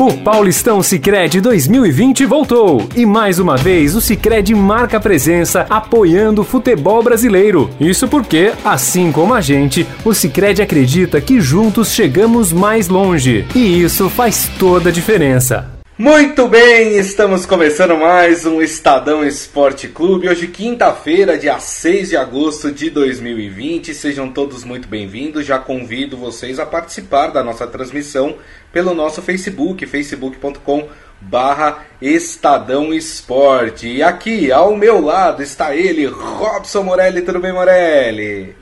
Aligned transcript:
O 0.00 0.14
Paulistão 0.14 0.82
Sicredi 0.82 1.42
2020 1.42 2.24
voltou 2.24 2.88
e 2.96 3.04
mais 3.04 3.38
uma 3.38 3.54
vez 3.54 3.94
o 3.94 4.00
Sicredi 4.00 4.54
marca 4.54 4.98
presença 4.98 5.66
apoiando 5.68 6.40
o 6.40 6.44
futebol 6.44 7.02
brasileiro. 7.02 7.68
Isso 7.78 8.08
porque, 8.08 8.54
assim 8.64 9.12
como 9.12 9.34
a 9.34 9.42
gente, 9.42 9.86
o 10.02 10.14
Sicredi 10.14 10.62
acredita 10.62 11.20
que 11.20 11.38
juntos 11.38 11.90
chegamos 11.90 12.50
mais 12.50 12.88
longe 12.88 13.44
e 13.54 13.82
isso 13.82 14.08
faz 14.08 14.50
toda 14.58 14.88
a 14.88 14.92
diferença. 14.92 15.79
Muito 16.00 16.48
bem, 16.48 16.96
estamos 16.96 17.44
começando 17.44 17.94
mais 17.94 18.46
um 18.46 18.62
Estadão 18.62 19.22
Esporte 19.22 19.86
Clube. 19.86 20.30
Hoje, 20.30 20.46
quinta-feira, 20.46 21.36
dia 21.36 21.58
6 21.58 22.08
de 22.08 22.16
agosto 22.16 22.72
de 22.72 22.88
2020. 22.88 23.92
Sejam 23.92 24.32
todos 24.32 24.64
muito 24.64 24.88
bem-vindos. 24.88 25.44
Já 25.44 25.58
convido 25.58 26.16
vocês 26.16 26.58
a 26.58 26.64
participar 26.64 27.26
da 27.26 27.44
nossa 27.44 27.66
transmissão 27.66 28.36
pelo 28.72 28.94
nosso 28.94 29.20
Facebook, 29.20 29.84
facebook.com 29.84 30.88
barra 31.20 31.84
Estadão 32.00 32.94
Esporte. 32.94 33.86
E 33.86 34.02
aqui, 34.02 34.50
ao 34.50 34.74
meu 34.74 35.02
lado, 35.04 35.42
está 35.42 35.76
ele, 35.76 36.06
Robson 36.06 36.82
Morelli. 36.82 37.20
Tudo 37.20 37.40
bem, 37.40 37.52
Morelli? 37.52 38.54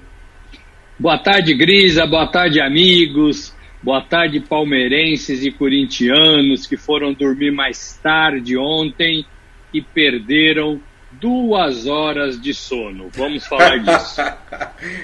Boa 0.99 1.19
tarde, 1.19 1.55
Grisa. 1.55 2.05
Boa 2.05 2.27
tarde, 2.27 2.61
amigos. 2.61 3.57
Boa 3.81 4.01
tarde, 4.03 4.41
palmeirenses 4.41 5.45
e 5.45 5.53
corintianos 5.53 6.67
que 6.67 6.77
foram 6.77 7.15
dormir 7.15 7.53
mais 7.53 7.97
tarde 8.03 8.57
ontem 8.57 9.25
e 9.73 9.81
perderam 9.81 10.83
duas 11.21 11.87
horas 11.87 12.41
de 12.41 12.55
sono. 12.55 13.09
Vamos 13.15 13.47
falar 13.47 13.79
disso. 13.83 14.21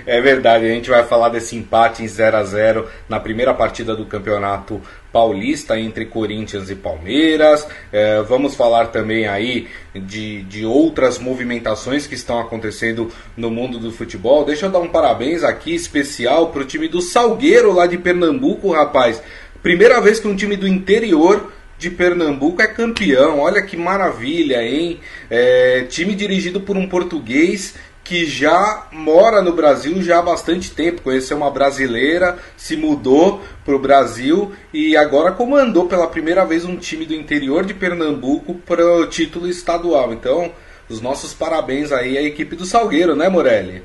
é 0.06 0.20
verdade, 0.20 0.64
a 0.64 0.68
gente 0.68 0.90
vai 0.90 1.04
falar 1.04 1.28
desse 1.28 1.56
empate 1.56 2.02
em 2.02 2.08
0 2.08 2.36
a 2.36 2.44
0 2.44 2.88
na 3.08 3.20
primeira 3.20 3.52
partida 3.52 3.94
do 3.94 4.06
Campeonato 4.06 4.80
Paulista 5.12 5.78
entre 5.78 6.06
Corinthians 6.06 6.70
e 6.70 6.74
Palmeiras. 6.74 7.66
É, 7.92 8.20
vamos 8.22 8.54
falar 8.54 8.88
também 8.88 9.26
aí 9.26 9.68
de, 9.94 10.42
de 10.42 10.66
outras 10.66 11.18
movimentações 11.18 12.06
que 12.06 12.14
estão 12.14 12.40
acontecendo 12.40 13.12
no 13.36 13.50
mundo 13.50 13.78
do 13.78 13.92
futebol. 13.92 14.44
Deixa 14.44 14.66
eu 14.66 14.70
dar 14.70 14.80
um 14.80 14.88
parabéns 14.88 15.44
aqui 15.44 15.74
especial 15.74 16.48
para 16.48 16.62
o 16.62 16.64
time 16.64 16.88
do 16.88 17.00
Salgueiro 17.00 17.72
lá 17.72 17.86
de 17.86 17.96
Pernambuco, 17.96 18.72
rapaz. 18.72 19.22
Primeira 19.62 20.00
vez 20.00 20.20
que 20.20 20.28
um 20.28 20.36
time 20.36 20.56
do 20.56 20.68
interior 20.68 21.52
de 21.84 21.90
Pernambuco 21.90 22.62
é 22.62 22.66
campeão. 22.66 23.40
Olha 23.40 23.62
que 23.62 23.76
maravilha, 23.76 24.62
hein? 24.62 25.00
É, 25.30 25.82
time 25.82 26.14
dirigido 26.14 26.60
por 26.60 26.76
um 26.76 26.88
português 26.88 27.74
que 28.02 28.26
já 28.26 28.88
mora 28.92 29.42
no 29.42 29.52
Brasil 29.52 30.02
já 30.02 30.18
há 30.18 30.22
bastante 30.22 30.70
tempo. 30.70 31.02
Conheceu 31.02 31.36
uma 31.36 31.50
brasileira, 31.50 32.38
se 32.56 32.76
mudou 32.76 33.42
para 33.64 33.76
o 33.76 33.78
Brasil 33.78 34.52
e 34.72 34.96
agora 34.96 35.32
comandou 35.32 35.86
pela 35.86 36.06
primeira 36.06 36.44
vez 36.44 36.64
um 36.64 36.76
time 36.76 37.04
do 37.04 37.14
interior 37.14 37.64
de 37.64 37.74
Pernambuco 37.74 38.54
para 38.66 38.84
o 38.84 39.06
título 39.06 39.46
estadual. 39.46 40.12
Então, 40.12 40.52
os 40.88 41.00
nossos 41.02 41.34
parabéns 41.34 41.92
aí 41.92 42.16
à 42.16 42.22
equipe 42.22 42.56
do 42.56 42.64
Salgueiro, 42.64 43.14
né, 43.14 43.28
Morelli? 43.28 43.82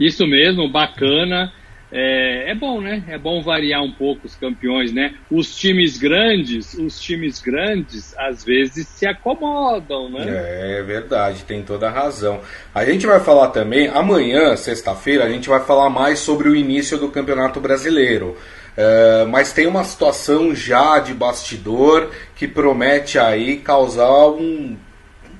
Isso 0.00 0.26
mesmo, 0.26 0.70
bacana. 0.70 1.52
É, 1.96 2.50
é, 2.50 2.54
bom, 2.56 2.80
né? 2.80 3.04
É 3.06 3.16
bom 3.16 3.40
variar 3.40 3.80
um 3.80 3.92
pouco 3.92 4.26
os 4.26 4.34
campeões, 4.34 4.92
né? 4.92 5.14
Os 5.30 5.54
times 5.54 5.96
grandes, 5.96 6.74
os 6.74 6.98
times 6.98 7.40
grandes, 7.40 8.12
às 8.18 8.42
vezes 8.42 8.88
se 8.88 9.06
acomodam, 9.06 10.10
né? 10.10 10.24
É 10.78 10.82
verdade, 10.82 11.44
tem 11.44 11.62
toda 11.62 11.86
a 11.86 11.90
razão. 11.92 12.40
A 12.74 12.84
gente 12.84 13.06
vai 13.06 13.20
falar 13.20 13.50
também, 13.50 13.86
amanhã, 13.86 14.56
sexta-feira, 14.56 15.24
a 15.24 15.28
gente 15.28 15.48
vai 15.48 15.60
falar 15.60 15.88
mais 15.88 16.18
sobre 16.18 16.48
o 16.48 16.56
início 16.56 16.98
do 16.98 17.10
Campeonato 17.10 17.60
Brasileiro. 17.60 18.36
É, 18.76 19.24
mas 19.26 19.52
tem 19.52 19.68
uma 19.68 19.84
situação 19.84 20.52
já 20.52 20.98
de 20.98 21.14
bastidor 21.14 22.10
que 22.34 22.48
promete 22.48 23.20
aí 23.20 23.58
causar 23.58 24.26
um 24.30 24.76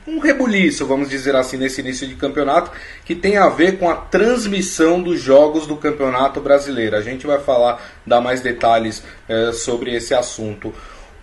um 0.06 0.18
rebuliço, 0.18 0.86
vamos 0.86 1.08
dizer 1.08 1.34
assim, 1.34 1.56
nesse 1.56 1.80
início 1.80 2.06
de 2.06 2.14
campeonato, 2.14 2.70
que 3.04 3.14
tem 3.14 3.36
a 3.36 3.48
ver 3.48 3.78
com 3.78 3.88
a 3.88 3.96
transmissão 3.96 5.02
dos 5.02 5.20
jogos 5.20 5.66
do 5.66 5.76
Campeonato 5.76 6.40
Brasileiro. 6.40 6.96
A 6.96 7.00
gente 7.00 7.26
vai 7.26 7.40
falar, 7.40 7.82
dar 8.06 8.20
mais 8.20 8.40
detalhes 8.40 9.02
é, 9.28 9.52
sobre 9.52 9.94
esse 9.94 10.14
assunto. 10.14 10.72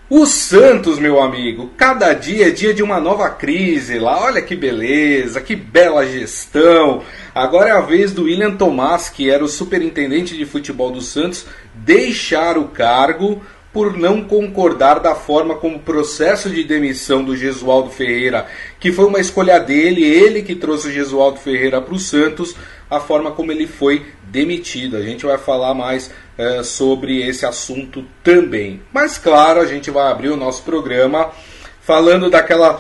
O 0.10 0.26
Santos, 0.26 1.00
meu 1.00 1.22
amigo, 1.22 1.70
cada 1.78 2.12
dia 2.14 2.50
é 2.50 2.52
dia 2.52 2.74
de 2.74 2.84
uma 2.84 3.00
nova 3.00 3.30
crise 3.30 3.98
lá. 3.98 4.26
Olha 4.26 4.42
que 4.42 4.58
beleza, 4.58 5.40
que 5.40 5.56
bela 5.56 6.06
gestão. 6.06 7.02
Agora 7.34 7.70
é 7.70 7.72
a 7.72 7.80
vez 7.80 8.12
do 8.12 8.24
William 8.24 8.52
Tomás, 8.58 9.08
que 9.08 9.30
era 9.30 9.42
o 9.42 9.48
superintendente 9.48 10.36
de 10.36 10.46
futebol 10.46 10.92
do 10.92 11.00
Santos, 11.00 11.46
deixar 11.74 12.58
o 12.58 12.68
cargo 12.68 13.42
por 13.74 13.98
não 13.98 14.22
concordar 14.24 15.00
da 15.00 15.16
forma 15.16 15.56
como 15.56 15.78
o 15.78 15.82
processo 15.82 16.50
de 16.50 16.64
demissão 16.64 17.24
do 17.24 17.36
Gesualdo 17.38 17.90
Ferreira, 17.90 18.46
que 18.80 18.92
foi 18.92 19.06
uma 19.06 19.20
escolha 19.20 19.60
dele, 19.60 20.04
ele 20.04 20.42
que 20.42 20.56
trouxe 20.56 20.90
o 20.90 20.92
Gesualdo 20.92 21.40
Ferreira 21.40 21.82
para 21.82 21.94
o 21.94 22.00
Santos, 22.00 22.56
a 22.90 23.00
forma 23.00 23.32
como 23.32 23.52
ele 23.52 23.68
foi 23.68 24.06
demitido. 24.24 24.98
A 24.98 25.02
gente 25.02 25.26
vai 25.26 25.38
falar 25.38 25.74
mais 25.74 26.12
é, 26.38 26.62
sobre 26.64 27.26
esse 27.26 27.46
assunto 27.46 28.04
também. 28.22 28.82
Mas 28.92 29.18
claro, 29.18 29.62
a 29.62 29.66
gente 29.66 29.90
vai 29.90 30.12
abrir 30.12 30.30
o 30.30 30.38
nosso 30.38 30.64
programa 30.64 31.30
falando 31.82 32.30
daquela 32.30 32.74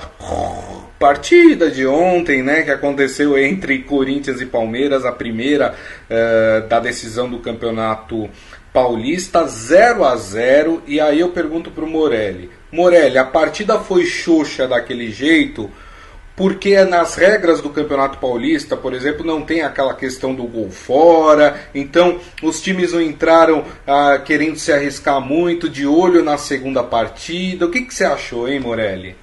partida 0.99 1.71
de 1.71 1.87
ontem, 1.87 2.43
né, 2.43 2.61
que 2.61 2.69
aconteceu 2.69 3.35
entre 3.35 3.79
Corinthians 3.79 4.39
e 4.39 4.45
Palmeiras, 4.45 5.03
a 5.03 5.11
primeira 5.11 5.73
é, 6.07 6.61
da 6.69 6.79
decisão 6.79 7.27
do 7.27 7.39
campeonato 7.39 8.29
Paulista 8.73 9.45
0 9.45 10.05
a 10.05 10.15
0 10.15 10.83
e 10.87 10.99
aí 10.99 11.19
eu 11.19 11.29
pergunto 11.29 11.71
pro 11.71 11.85
Morelli, 11.85 12.49
Morelli, 12.71 13.17
a 13.17 13.25
partida 13.25 13.79
foi 13.79 14.05
xoxa 14.05 14.67
daquele 14.67 15.11
jeito 15.11 15.69
porque 16.35 16.83
nas 16.85 17.15
regras 17.15 17.61
do 17.61 17.69
Campeonato 17.69 18.17
Paulista, 18.17 18.75
por 18.77 18.93
exemplo, 18.93 19.25
não 19.25 19.41
tem 19.41 19.61
aquela 19.61 19.93
questão 19.93 20.33
do 20.33 20.43
gol 20.45 20.71
fora, 20.71 21.67
então 21.75 22.19
os 22.41 22.61
times 22.61 22.93
não 22.93 23.01
entraram 23.01 23.65
ah, 23.85 24.17
querendo 24.17 24.57
se 24.57 24.71
arriscar 24.71 25.21
muito, 25.21 25.69
de 25.69 25.85
olho 25.85 26.23
na 26.23 26.37
segunda 26.37 26.81
partida. 26.81 27.65
O 27.65 27.69
que, 27.69 27.81
que 27.81 27.93
você 27.93 28.05
achou, 28.05 28.47
hein, 28.47 28.59
Morelli? 28.59 29.15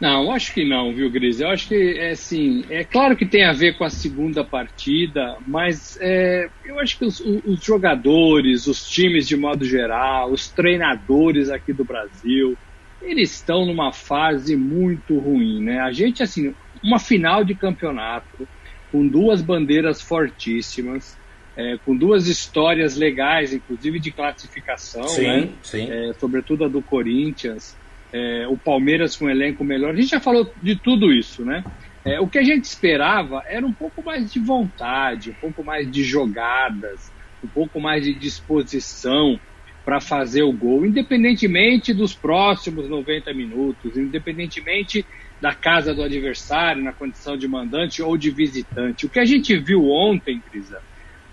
Não, 0.00 0.32
acho 0.32 0.54
que 0.54 0.64
não, 0.64 0.94
viu, 0.94 1.10
Gris? 1.10 1.40
Eu 1.40 1.48
acho 1.48 1.68
que 1.68 1.98
é 1.98 2.12
assim, 2.12 2.64
é 2.70 2.82
claro 2.82 3.14
que 3.14 3.26
tem 3.26 3.44
a 3.44 3.52
ver 3.52 3.76
com 3.76 3.84
a 3.84 3.90
segunda 3.90 4.42
partida, 4.42 5.36
mas 5.46 5.98
é, 6.00 6.48
eu 6.64 6.80
acho 6.80 6.96
que 6.98 7.04
os, 7.04 7.20
os, 7.20 7.62
jogadores, 7.62 8.66
os 8.66 8.88
times 8.88 9.28
de 9.28 9.36
modo 9.36 9.62
geral, 9.62 10.32
os 10.32 10.48
treinadores 10.48 11.50
aqui 11.50 11.74
do 11.74 11.84
Brasil, 11.84 12.56
eles 13.02 13.34
estão 13.34 13.66
numa 13.66 13.92
fase 13.92 14.56
muito 14.56 15.18
ruim, 15.18 15.62
né? 15.62 15.80
A 15.80 15.92
gente, 15.92 16.22
assim, 16.22 16.54
uma 16.82 16.98
final 16.98 17.44
de 17.44 17.54
campeonato, 17.54 18.48
com 18.90 19.06
duas 19.06 19.42
bandeiras 19.42 20.00
fortíssimas, 20.00 21.18
é, 21.54 21.76
com 21.84 21.94
duas 21.94 22.26
histórias 22.26 22.96
legais, 22.96 23.52
inclusive 23.52 24.00
de 24.00 24.10
classificação, 24.10 25.06
sim, 25.08 25.26
né? 25.26 25.48
Sim. 25.62 25.90
É, 25.90 26.14
sobretudo 26.14 26.64
a 26.64 26.68
do 26.68 26.80
Corinthians 26.80 27.76
é, 28.12 28.46
o 28.48 28.56
Palmeiras 28.56 29.16
com 29.16 29.26
um 29.26 29.30
elenco 29.30 29.64
melhor. 29.64 29.92
A 29.92 29.96
gente 29.96 30.10
já 30.10 30.20
falou 30.20 30.52
de 30.62 30.76
tudo 30.76 31.12
isso, 31.12 31.44
né? 31.44 31.64
É, 32.04 32.20
o 32.20 32.26
que 32.26 32.38
a 32.38 32.42
gente 32.42 32.64
esperava 32.64 33.42
era 33.46 33.64
um 33.64 33.72
pouco 33.72 34.02
mais 34.02 34.32
de 34.32 34.40
vontade, 34.40 35.30
um 35.30 35.34
pouco 35.34 35.62
mais 35.62 35.90
de 35.90 36.02
jogadas, 36.02 37.12
um 37.44 37.48
pouco 37.48 37.80
mais 37.80 38.04
de 38.04 38.14
disposição 38.14 39.38
para 39.84 40.00
fazer 40.00 40.42
o 40.42 40.52
gol, 40.52 40.86
independentemente 40.86 41.92
dos 41.92 42.14
próximos 42.14 42.88
90 42.88 43.32
minutos, 43.34 43.96
independentemente 43.96 45.04
da 45.40 45.54
casa 45.54 45.94
do 45.94 46.02
adversário, 46.02 46.82
na 46.82 46.92
condição 46.92 47.36
de 47.36 47.48
mandante 47.48 48.02
ou 48.02 48.16
de 48.16 48.30
visitante. 48.30 49.06
O 49.06 49.08
que 49.08 49.18
a 49.18 49.24
gente 49.24 49.56
viu 49.56 49.88
ontem, 49.88 50.40
Crisa, 50.50 50.80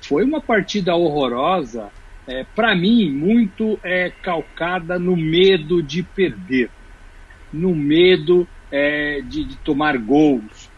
foi 0.02 0.24
uma 0.24 0.42
partida 0.42 0.96
horrorosa 0.96 1.92
é, 2.28 2.44
para 2.44 2.76
mim, 2.76 3.10
muito 3.10 3.80
é 3.82 4.12
calcada 4.22 5.00
no 5.00 5.16
medo 5.16 5.82
de 5.82 6.04
perder, 6.04 6.70
no 7.52 7.76
medo 7.76 8.48
é, 8.72 9.22
de, 9.22 9.44
de, 9.44 9.56
tomar 9.58 9.98
gols, 9.98 10.70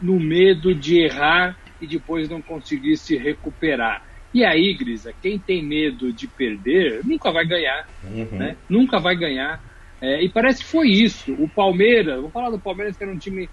no 0.00 0.18
medo 0.18 0.74
de 0.74 1.00
errar 1.00 1.56
e 1.80 1.86
depois 1.86 2.28
não 2.28 2.40
conseguir 2.40 2.96
se 2.96 3.16
recuperar. 3.16 4.04
E 4.32 4.44
aí, 4.44 4.72
Grisa, 4.74 5.12
quem 5.20 5.38
tem 5.38 5.62
medo 5.62 6.12
de 6.12 6.26
perder 6.26 7.00
nunca 7.04 7.30
vai 7.30 7.46
ganhar, 7.46 7.86
uhum. 8.04 8.38
né? 8.38 8.56
Nunca 8.68 8.98
vai 8.98 9.14
ganhar. 9.14 9.62
É, 10.00 10.22
e 10.22 10.28
parece 10.28 10.64
que 10.64 10.70
foi 10.70 10.88
isso. 10.88 11.32
O 11.34 11.48
Palmeiras, 11.48 12.20
vou 12.20 12.30
falar 12.30 12.50
do 12.50 12.58
Palmeiras, 12.58 12.96
que 12.96 13.04
era 13.04 13.12
um 13.12 13.18
time 13.18 13.48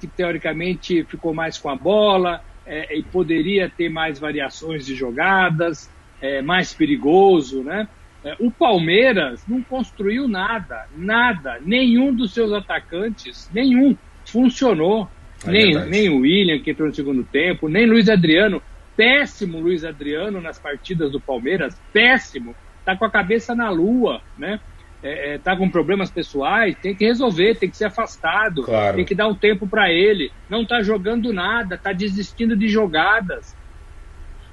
que 0.00 0.06
teoricamente 0.06 1.02
ficou 1.04 1.34
mais 1.34 1.58
com 1.58 1.70
a 1.70 1.74
bola 1.74 2.42
é, 2.66 2.96
e 2.96 3.02
poderia 3.02 3.70
ter 3.70 3.88
mais 3.88 4.18
variações 4.18 4.84
de 4.84 4.94
jogadas, 4.94 5.90
é, 6.20 6.42
mais 6.42 6.74
perigoso, 6.74 7.64
né? 7.64 7.88
É, 8.24 8.36
o 8.40 8.50
Palmeiras 8.50 9.44
não 9.46 9.62
construiu 9.62 10.26
nada, 10.26 10.86
nada, 10.96 11.58
nenhum 11.60 12.12
dos 12.12 12.34
seus 12.34 12.52
atacantes, 12.52 13.48
nenhum 13.52 13.96
funcionou. 14.24 15.08
É 15.46 15.50
nem, 15.50 15.74
nem 15.86 16.08
o 16.08 16.20
William, 16.20 16.58
que 16.58 16.70
entrou 16.72 16.88
no 16.88 16.94
segundo 16.94 17.22
tempo, 17.22 17.68
nem 17.68 17.86
Luiz 17.86 18.08
Adriano. 18.08 18.60
Péssimo 18.96 19.60
Luiz 19.60 19.84
Adriano 19.84 20.40
nas 20.40 20.58
partidas 20.58 21.12
do 21.12 21.20
Palmeiras, 21.20 21.80
péssimo. 21.92 22.56
tá 22.84 22.96
com 22.96 23.04
a 23.04 23.10
cabeça 23.10 23.54
na 23.54 23.70
lua, 23.70 24.20
né? 24.36 24.58
É, 25.00 25.34
é, 25.34 25.38
tá 25.38 25.56
com 25.56 25.70
problemas 25.70 26.10
pessoais, 26.10 26.76
tem 26.82 26.96
que 26.96 27.04
resolver, 27.04 27.54
tem 27.54 27.70
que 27.70 27.76
ser 27.76 27.84
afastado, 27.84 28.64
claro. 28.64 28.96
tem 28.96 29.04
que 29.04 29.14
dar 29.14 29.28
um 29.28 29.34
tempo 29.36 29.68
para 29.68 29.92
ele. 29.92 30.32
Não 30.50 30.66
tá 30.66 30.82
jogando 30.82 31.32
nada, 31.32 31.78
tá 31.78 31.92
desistindo 31.92 32.56
de 32.56 32.68
jogadas. 32.68 33.56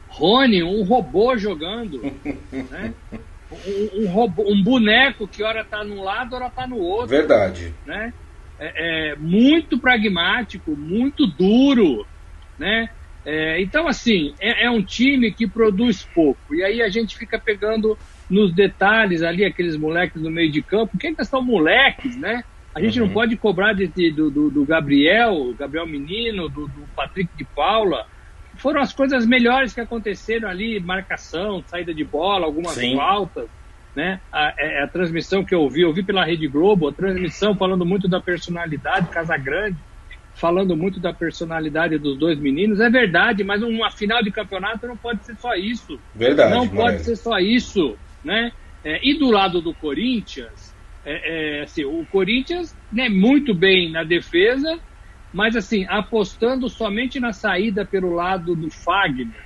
Rony, 0.08 0.62
um 0.62 0.84
robô 0.84 1.36
jogando, 1.36 2.00
né? 2.70 2.94
Um, 3.52 4.02
um, 4.02 4.08
robô, 4.08 4.44
um 4.52 4.62
boneco 4.64 5.28
que 5.28 5.44
hora 5.44 5.64
tá 5.64 5.84
num 5.84 6.02
lado, 6.02 6.36
hora 6.36 6.50
tá 6.50 6.66
no 6.66 6.78
outro. 6.78 7.08
Verdade. 7.08 7.74
Né? 7.86 8.14
É, 8.60 9.12
é 9.12 9.16
muito 9.16 9.78
pragmático, 9.78 10.76
muito 10.76 11.28
duro, 11.28 12.06
né? 12.58 12.90
É, 13.26 13.60
então, 13.60 13.88
assim, 13.88 14.36
é, 14.40 14.66
é, 14.66 14.70
um 14.70 14.84
time 14.84 15.32
que 15.32 15.48
produz 15.48 16.04
pouco. 16.14 16.54
E 16.54 16.64
aí 16.64 16.82
a 16.82 16.90
gente 16.90 17.18
fica 17.18 17.40
pegando 17.40 17.98
nos 18.30 18.54
detalhes 18.54 19.24
ali, 19.24 19.44
aqueles 19.44 19.76
moleques 19.76 20.22
no 20.22 20.30
meio 20.30 20.52
de 20.52 20.62
campo. 20.62 20.98
Quem 20.98 21.16
que 21.16 21.26
são 21.26 21.42
moleques, 21.42 22.16
né? 22.16 22.44
A 22.74 22.82
gente 22.82 23.00
uhum. 23.00 23.08
não 23.08 23.14
pode 23.14 23.36
cobrar 23.38 23.74
de, 23.74 23.88
de, 23.88 24.12
do, 24.12 24.30
do, 24.30 24.66
Gabriel, 24.66 25.56
Gabriel 25.58 25.88
Menino, 25.88 26.50
do, 26.50 26.68
do, 26.68 26.82
Patrick 26.96 27.30
de 27.36 27.46
Paula. 27.46 28.06
Foram 28.58 28.82
as 28.82 28.94
coisas 28.94 29.26
melhores 29.26 29.74
que 29.74 29.82
aconteceram 29.82 30.50
ali, 30.50 30.80
marcação, 30.80 31.64
saída 31.68 31.94
de 31.94 32.04
bola, 32.04 32.46
algumas 32.46 32.74
Sim. 32.74 32.96
faltas. 32.96 33.48
Né? 33.96 34.20
A, 34.32 34.48
a, 34.48 34.54
é, 34.58 34.84
a, 34.84 34.88
transmissão 34.88 35.44
que 35.44 35.56
eu 35.56 35.62
ouvi, 35.62 35.82
eu 35.82 35.88
ouvi 35.88 36.04
pela 36.04 36.26
Rede 36.26 36.48
Globo, 36.48 36.90
a 36.90 36.94
transmissão 36.94 37.56
falando 37.56 37.86
muito 37.86 38.10
da 38.10 38.20
personalidade, 38.20 39.08
Casa 39.08 39.38
Grande 39.38 39.78
falando 40.36 40.76
muito 40.76 41.00
da 41.00 41.14
personalidade 41.14 41.98
dos 41.98 42.18
dois 42.18 42.38
meninos. 42.38 42.80
É 42.80 42.90
verdade, 42.90 43.44
mas 43.44 43.64
uma 43.64 43.90
final 43.90 44.22
de 44.22 44.32
campeonato 44.32 44.86
não 44.86 44.98
pode 44.98 45.26
ser 45.26 45.36
só 45.38 45.56
isso. 45.56 46.00
Verdade. 46.14 46.54
Não 46.54 46.68
pode 46.68 47.00
ser 47.00 47.16
só 47.16 47.40
isso, 47.40 47.98
né? 48.24 48.52
É, 48.84 49.00
e 49.02 49.18
do 49.18 49.32
lado 49.32 49.62
do 49.62 49.74
Corinthians, 49.74 50.76
é, 51.06 51.60
é, 51.60 51.64
assim, 51.64 51.86
o 51.86 52.06
Corinthians 52.12 52.76
né, 52.92 53.10
muito 53.10 53.54
bem 53.54 53.92
na 53.92 54.04
defesa, 54.04 54.78
mas 55.34 55.56
assim 55.56 55.86
apostando 55.90 56.70
somente 56.70 57.20
na 57.20 57.34
saída 57.34 57.86
pelo 57.86 58.14
lado 58.14 58.56
do 58.56 58.70
Fagner. 58.70 59.46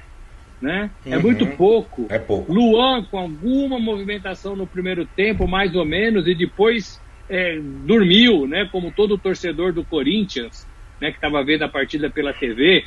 Né? 0.61 0.91
É 1.05 1.09
uhum. 1.09 1.15
É 1.15 1.19
muito 1.19 1.47
pouco. 1.55 2.07
É 2.09 2.19
pouco. 2.19 2.51
Luan 2.51 3.03
com 3.05 3.17
alguma 3.17 3.79
movimentação 3.79 4.55
no 4.55 4.67
primeiro 4.67 5.05
tempo, 5.05 5.47
mais 5.47 5.73
ou 5.75 5.85
menos, 5.85 6.27
e 6.27 6.35
depois 6.35 7.01
é, 7.29 7.57
dormiu, 7.85 8.45
né? 8.45 8.67
Como 8.71 8.91
todo 8.91 9.17
torcedor 9.17 9.71
do 9.71 9.85
Corinthians 9.85 10.67
né, 10.99 11.11
que 11.11 11.17
estava 11.17 11.43
vendo 11.43 11.63
a 11.63 11.69
partida 11.69 12.09
pela 12.09 12.33
TV, 12.33 12.83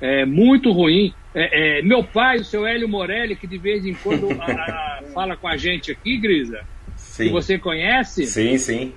é, 0.00 0.24
muito 0.24 0.72
ruim. 0.72 1.12
É, 1.34 1.78
é, 1.78 1.82
meu 1.82 2.02
pai, 2.02 2.38
o 2.38 2.44
seu 2.44 2.66
Hélio 2.66 2.88
Morelli, 2.88 3.36
que 3.36 3.46
de 3.46 3.58
vez 3.58 3.84
em 3.86 3.94
quando 3.94 4.30
a, 4.40 4.44
a, 4.44 5.02
fala 5.14 5.36
com 5.36 5.48
a 5.48 5.56
gente 5.56 5.92
aqui, 5.92 6.18
Grisa, 6.18 6.60
sim. 6.96 7.24
que 7.24 7.30
você 7.30 7.58
conhece, 7.58 8.26
sim, 8.26 8.58
sim. 8.58 8.92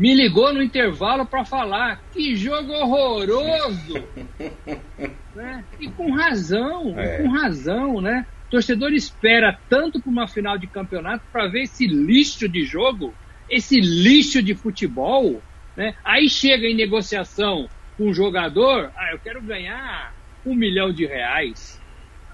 Me 0.00 0.14
ligou 0.14 0.50
no 0.50 0.62
intervalo 0.62 1.26
para 1.26 1.44
falar 1.44 2.00
que 2.10 2.34
jogo 2.34 2.72
horroroso, 2.72 4.02
né? 5.36 5.62
E 5.78 5.90
com 5.90 6.10
razão, 6.12 6.98
é. 6.98 7.18
com 7.18 7.28
razão, 7.28 8.00
né? 8.00 8.24
O 8.46 8.50
torcedor 8.50 8.94
espera 8.94 9.60
tanto 9.68 10.00
para 10.00 10.10
uma 10.10 10.26
final 10.26 10.56
de 10.56 10.66
campeonato 10.66 11.22
para 11.30 11.48
ver 11.48 11.64
esse 11.64 11.86
lixo 11.86 12.48
de 12.48 12.64
jogo, 12.64 13.14
esse 13.46 13.78
lixo 13.78 14.42
de 14.42 14.54
futebol, 14.54 15.42
né? 15.76 15.94
Aí 16.02 16.30
chega 16.30 16.66
em 16.66 16.74
negociação 16.74 17.68
um 17.98 18.14
jogador, 18.14 18.90
ah, 18.96 19.12
eu 19.12 19.18
quero 19.18 19.42
ganhar 19.42 20.14
um 20.46 20.54
milhão 20.54 20.90
de 20.90 21.04
reais, 21.04 21.78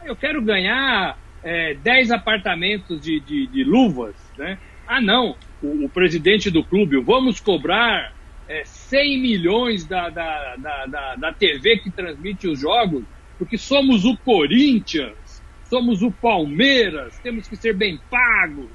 ah, 0.01 0.07
eu 0.07 0.15
quero 0.15 0.41
ganhar 0.41 1.19
é, 1.43 1.75
10 1.75 2.13
apartamentos 2.13 3.01
de, 3.01 3.19
de, 3.19 3.49
de, 3.49 3.65
luvas, 3.65 4.15
né? 4.39 4.57
Ah, 4.87 5.01
não, 5.01 5.35
o, 5.67 5.85
o, 5.85 5.89
presidente 5.89 6.51
do 6.51 6.63
clube, 6.63 7.01
vamos 7.03 7.41
cobrar 7.41 8.13
é, 8.49 8.65
100 8.65 9.21
milhões 9.21 9.85
da, 9.85 10.09
da, 10.09 10.57
da, 10.57 10.87
da, 10.87 11.17
da 11.17 11.33
TV 11.33 11.79
que 11.79 11.91
transmite 11.91 12.49
os 12.49 12.61
jogos, 12.61 13.05
porque 13.39 13.59
somos 13.59 14.05
o 14.05 14.17
Corinthians, 14.17 15.43
somos 15.69 16.03
o 16.03 16.11
Palmeiras, 16.11 17.19
temos 17.19 17.49
que 17.49 17.57
ser 17.57 17.75
bem 17.75 17.99
pagos. 18.11 18.71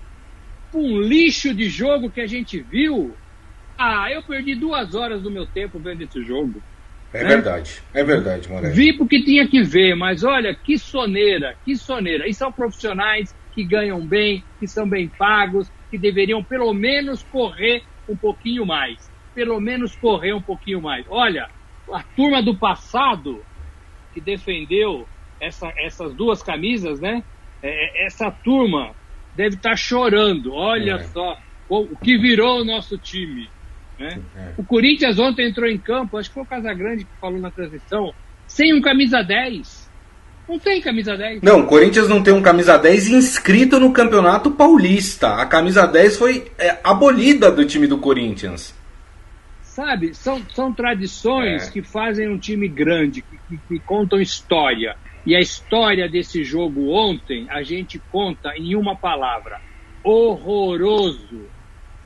Um 0.73 0.99
lixo 1.01 1.53
de 1.53 1.69
jogo 1.69 2.09
que 2.09 2.21
a 2.21 2.27
gente 2.27 2.61
viu. 2.61 3.13
Ah, 3.77 4.09
eu 4.11 4.23
perdi 4.23 4.55
duas 4.55 4.95
horas 4.95 5.21
do 5.21 5.31
meu 5.31 5.45
tempo 5.45 5.79
vendo 5.79 6.03
esse 6.03 6.23
jogo. 6.23 6.61
É 7.13 7.23
né? 7.23 7.29
verdade, 7.29 7.81
é 7.93 8.03
verdade, 8.03 8.49
Morelli. 8.49 8.73
Vi 8.73 8.97
porque 8.97 9.21
tinha 9.21 9.45
que 9.47 9.61
ver, 9.63 9.95
mas 9.95 10.23
olha, 10.23 10.55
que 10.55 10.77
soneira, 10.77 11.55
que 11.65 11.75
soneira. 11.75 12.27
E 12.27 12.33
são 12.33 12.51
profissionais 12.51 13.35
que 13.53 13.65
ganham 13.65 14.05
bem, 14.05 14.43
que 14.59 14.67
são 14.67 14.88
bem 14.88 15.09
pagos, 15.09 15.69
que 15.91 15.97
deveriam 15.97 16.41
pelo 16.41 16.73
menos 16.73 17.21
correr 17.21 17.83
um 18.07 18.15
pouquinho 18.15 18.65
mais. 18.65 19.11
Pelo 19.35 19.59
menos 19.59 19.95
correr 19.95 20.33
um 20.33 20.41
pouquinho 20.41 20.81
mais. 20.81 21.05
Olha, 21.09 21.49
a 21.91 22.01
turma 22.01 22.41
do 22.41 22.57
passado 22.57 23.43
que 24.13 24.21
defendeu 24.21 25.07
essa, 25.39 25.71
essas 25.77 26.13
duas 26.15 26.41
camisas, 26.41 26.99
né? 26.99 27.23
É, 27.61 28.05
essa 28.05 28.31
turma 28.31 28.95
deve 29.35 29.55
estar 29.55 29.71
tá 29.71 29.75
chorando. 29.75 30.53
Olha 30.53 30.93
é. 30.93 31.03
só 31.03 31.38
o 31.69 31.95
que 31.97 32.17
virou 32.17 32.61
o 32.61 32.65
nosso 32.65 32.97
time. 32.97 33.49
Né? 33.97 34.21
É. 34.35 34.53
O 34.57 34.63
Corinthians 34.63 35.19
ontem 35.19 35.47
entrou 35.47 35.69
em 35.69 35.77
campo, 35.77 36.17
acho 36.17 36.29
que 36.29 36.33
foi 36.33 36.43
o 36.43 36.47
Casagrande 36.47 37.05
que 37.05 37.19
falou 37.19 37.39
na 37.39 37.51
transmissão, 37.51 38.13
sem 38.47 38.73
um 38.73 38.81
camisa 38.81 39.21
10. 39.21 39.81
Não 40.51 40.59
tem 40.59 40.81
camisa 40.81 41.15
10. 41.15 41.42
Não, 41.42 41.62
o 41.62 41.65
Corinthians 41.65 42.09
não 42.09 42.21
tem 42.21 42.33
um 42.33 42.42
camisa 42.42 42.77
10 42.77 43.07
inscrito 43.07 43.80
no 43.80 43.94
Campeonato 43.94 44.51
Paulista. 44.51 45.36
A 45.36 45.45
camisa 45.45 45.88
10 45.88 46.18
foi 46.18 46.51
é, 46.59 46.77
abolida 46.83 47.50
do 47.50 47.63
time 47.63 47.88
do 47.88 47.98
Corinthians. 48.00 48.75
Sabe, 49.62 50.13
são, 50.13 50.42
são 50.53 50.74
tradições 50.74 51.69
é. 51.69 51.71
que 51.71 51.81
fazem 51.81 52.27
um 52.27 52.38
time 52.38 52.68
grande, 52.68 53.21
que, 53.21 53.39
que, 53.48 53.57
que 53.65 53.80
contam 53.80 54.19
história. 54.19 54.98
E 55.25 55.33
a 55.33 55.39
história 55.39 56.09
desse 56.09 56.44
jogo 56.44 56.89
ontem, 56.89 57.48
a 57.50 57.63
gente 57.63 57.98
conta 58.12 58.51
em 58.57 58.75
uma 58.75 58.94
palavra: 58.94 59.62
horroroso. 60.03 61.48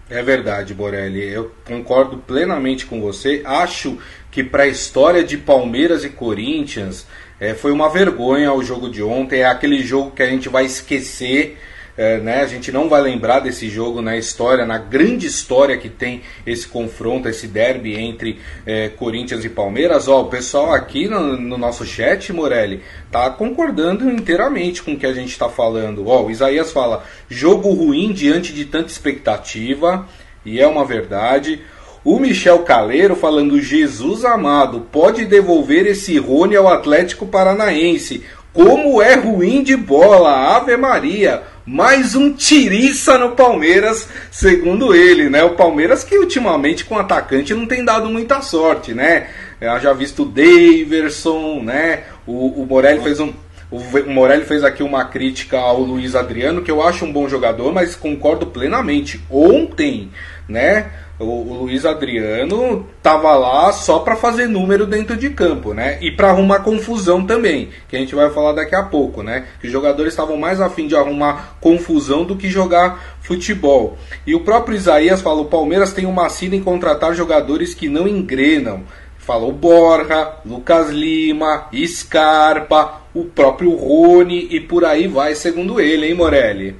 É 0.07 0.21
verdade, 0.21 0.75
Borelli. 0.75 1.24
Eu 1.24 1.51
concordo 1.65 2.18
plenamente 2.18 2.86
com 2.86 3.01
você. 3.01 3.42
Acho 3.44 3.97
que 4.30 4.44
para 4.44 4.63
a 4.63 4.68
história 4.68 5.24
de 5.24 5.36
Palmeiras 5.36 6.03
e 6.03 6.09
Corinthians 6.12 7.07
é, 7.39 7.53
foi 7.53 7.71
uma 7.71 7.89
vergonha 7.89 8.53
o 8.53 8.63
jogo 8.63 8.89
de 8.89 9.03
ontem. 9.03 9.41
É 9.41 9.45
aquele 9.45 9.83
jogo 9.83 10.11
que 10.11 10.23
a 10.23 10.27
gente 10.27 10.49
vai 10.49 10.65
esquecer 10.65 11.57
é, 11.97 12.17
né, 12.17 12.41
a 12.41 12.45
gente 12.45 12.73
não 12.73 12.89
vai 12.89 13.01
lembrar 13.01 13.39
desse 13.39 13.69
jogo 13.69 14.01
na 14.01 14.17
história, 14.17 14.65
na 14.65 14.77
grande 14.77 15.25
história 15.25 15.77
que 15.77 15.87
tem 15.87 16.23
esse 16.45 16.68
confronto, 16.68 17.30
esse 17.30 17.47
derby 17.47 17.95
entre 17.95 18.39
é, 18.65 18.89
Corinthians 18.89 19.45
e 19.45 19.49
Palmeiras. 19.49 20.09
Ó, 20.09 20.23
o 20.23 20.25
pessoal 20.25 20.73
aqui 20.73 21.07
no, 21.07 21.37
no, 21.37 21.57
nosso 21.57 21.85
chat, 21.85 22.33
Morelli, 22.33 22.81
tá 23.09 23.30
concordando 23.30 24.11
inteiramente 24.11 24.83
com 24.83 24.92
o 24.92 24.97
que 24.97 25.06
a 25.06 25.13
gente 25.13 25.30
está 25.30 25.47
falando. 25.47 26.06
Ó, 26.07 26.25
o 26.25 26.31
Isaías 26.31 26.71
fala: 26.73 27.06
jogo 27.30 27.71
ruim 27.71 28.11
diante 28.11 28.51
de 28.51 28.65
tanta 28.65 28.92
expectativa, 28.92 30.06
e 30.44 30.59
é 30.59 30.68
uma 30.68 30.83
verdade. 30.83 31.61
O 32.06 32.19
Michel 32.19 32.59
Caleiro 32.59 33.16
falando: 33.16 33.59
Jesus 33.59 34.24
amado, 34.24 34.88
pode 34.92 35.26
devolver 35.26 35.88
esse 35.88 36.18
Rony 36.19 36.56
ao 36.56 36.68
Atlético 36.68 37.26
Paranaense. 37.26 38.24
Como 38.54 39.02
é 39.02 39.16
ruim 39.16 39.64
de 39.64 39.76
bola, 39.76 40.56
Ave 40.56 40.78
Maria 40.78 41.44
mais 41.66 42.14
um 42.14 42.31
tiriça 42.31 43.18
no 43.18 43.31
Palmeiras, 43.31 44.07
segundo 44.30 44.94
ele, 44.94 45.30
né? 45.30 45.44
O 45.44 45.56
Palmeiras 45.56 46.04
que 46.04 46.16
ultimamente 46.16 46.85
com 46.85 46.95
atacante 46.97 47.56
não 47.56 47.66
tem 47.66 47.83
dado 47.83 48.07
muita 48.07 48.40
sorte, 48.42 48.94
né? 48.94 49.28
Eu 49.59 49.80
já 49.80 49.92
visto 49.92 50.21
o 50.21 50.26
Daverson, 50.26 51.64
né? 51.64 52.04
O, 52.28 52.62
o 52.62 52.68
Morelli 52.68 53.02
fez 53.02 53.19
um 53.19 53.33
o 53.71 53.80
Morelli 54.12 54.45
fez 54.45 54.64
aqui 54.64 54.83
uma 54.83 55.06
crítica 55.06 55.57
ao 55.57 55.80
Luiz 55.80 56.16
Adriano, 56.16 56.62
que 56.62 56.69
eu 56.69 56.83
acho 56.83 57.04
um 57.04 57.12
bom 57.12 57.28
jogador, 57.28 57.74
mas 57.74 57.95
concordo 57.95 58.45
plenamente. 58.45 59.19
Ontem, 59.30 60.12
né? 60.47 60.92
O, 61.18 61.62
Luiz 61.62 61.86
Adriano 61.86 62.86
tava 63.02 63.34
lá 63.36 63.72
só 63.72 64.00
para 64.00 64.18
fazer 64.18 64.48
número 64.48 64.86
dentro 64.86 65.16
de 65.16 65.30
campo, 65.30 65.74
né? 65.74 65.98
E 66.02 66.12
para 66.12 66.30
arrumar 66.30 66.60
confusão 66.60 67.26
também, 67.26 67.69
que 67.88 67.95
a 67.95 68.00
gente 68.00 68.14
vai 68.14 68.30
falar 68.30 68.52
daqui 68.52 68.76
a 68.76 68.84
pouco, 68.84 69.24
né? 69.24 69.48
Que 69.62 69.68
os 69.68 69.72
jogadores 69.72 70.12
estavam 70.12 70.36
mais 70.36 70.60
afim 70.60 70.88
de 70.88 70.95
arrumar 70.95 71.57
confusão 71.62 72.26
do 72.26 72.36
que 72.36 72.50
jogar 72.50 73.18
futebol. 73.22 73.98
E 74.28 74.36
o 74.36 74.42
próprio 74.42 74.76
Isaías 74.76 75.22
falou: 75.22 75.45
o 75.45 75.50
Palmeiras 75.50 75.94
tem 75.94 76.06
uma 76.06 76.28
sina 76.28 76.56
em 76.56 76.64
contratar 76.64 77.16
jogadores 77.16 77.74
que 77.74 77.88
não 77.88 78.07
engrenam. 78.07 78.84
Falou 79.18 79.52
Borja, 79.52 80.34
Lucas 80.45 80.92
Lima, 80.92 81.68
Scarpa, 81.88 83.02
o 83.14 83.24
próprio 83.26 83.74
Rony 83.74 84.50
e 84.52 84.60
por 84.60 84.86
aí 84.86 85.07
vai, 85.07 85.34
segundo 85.34 85.80
ele, 85.80 86.07
hein, 86.07 86.14
Morelli? 86.14 86.76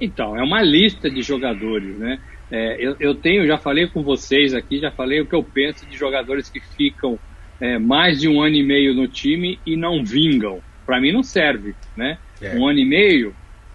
Então, 0.00 0.36
é 0.36 0.42
uma 0.42 0.62
lista 0.62 1.10
de 1.10 1.22
jogadores, 1.22 1.98
né? 1.98 2.20
É, 2.54 2.76
eu, 2.78 2.94
eu, 3.00 3.14
tenho, 3.16 3.44
já 3.48 3.58
falei 3.58 3.88
com 3.88 4.00
vocês 4.00 4.54
aqui, 4.54 4.78
já 4.78 4.88
falei 4.88 5.20
o 5.20 5.26
que 5.26 5.34
eu 5.34 5.42
penso 5.42 5.84
de 5.86 5.96
jogadores 5.96 6.48
que 6.48 6.60
ficam 6.60 7.18
é, 7.60 7.80
mais 7.80 8.20
de 8.20 8.28
um 8.28 8.40
ano 8.40 8.54
e 8.54 8.62
meio 8.62 8.94
no 8.94 9.08
time 9.08 9.58
e 9.66 9.76
não 9.76 10.04
vingam. 10.04 10.62
Para 10.86 11.00
mim 11.00 11.10
não 11.10 11.24
serve, 11.24 11.74
né? 11.96 12.16
É. 12.40 12.56
Um 12.56 12.68
ano 12.68 12.78
e 12.78 12.84
meio, 12.84 13.34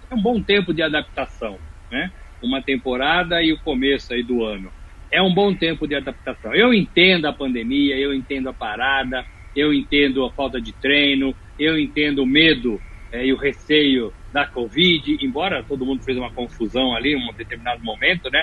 é 0.09 0.15
um 0.15 0.21
bom 0.21 0.41
tempo 0.41 0.73
de 0.73 0.81
adaptação, 0.81 1.59
né? 1.91 2.09
Uma 2.41 2.61
temporada 2.61 3.43
e 3.43 3.51
o 3.51 3.59
começo 3.59 4.13
aí 4.13 4.23
do 4.23 4.45
ano. 4.45 4.71
É 5.11 5.21
um 5.21 5.33
bom 5.33 5.53
tempo 5.53 5.85
de 5.85 5.95
adaptação. 5.95 6.55
Eu 6.55 6.73
entendo 6.73 7.25
a 7.25 7.33
pandemia, 7.33 7.97
eu 7.97 8.13
entendo 8.13 8.47
a 8.47 8.53
parada, 8.53 9.25
eu 9.53 9.73
entendo 9.73 10.23
a 10.23 10.31
falta 10.31 10.61
de 10.61 10.71
treino, 10.71 11.35
eu 11.57 11.77
entendo 11.77 12.19
o 12.19 12.25
medo 12.25 12.79
é, 13.11 13.25
e 13.25 13.33
o 13.33 13.37
receio 13.37 14.13
da 14.31 14.45
Covid, 14.45 15.17
embora 15.19 15.63
todo 15.63 15.85
mundo 15.85 16.01
fez 16.01 16.17
uma 16.17 16.31
confusão 16.31 16.95
ali 16.95 17.11
em 17.11 17.29
um 17.29 17.33
determinado 17.33 17.83
momento, 17.83 18.29
né? 18.29 18.41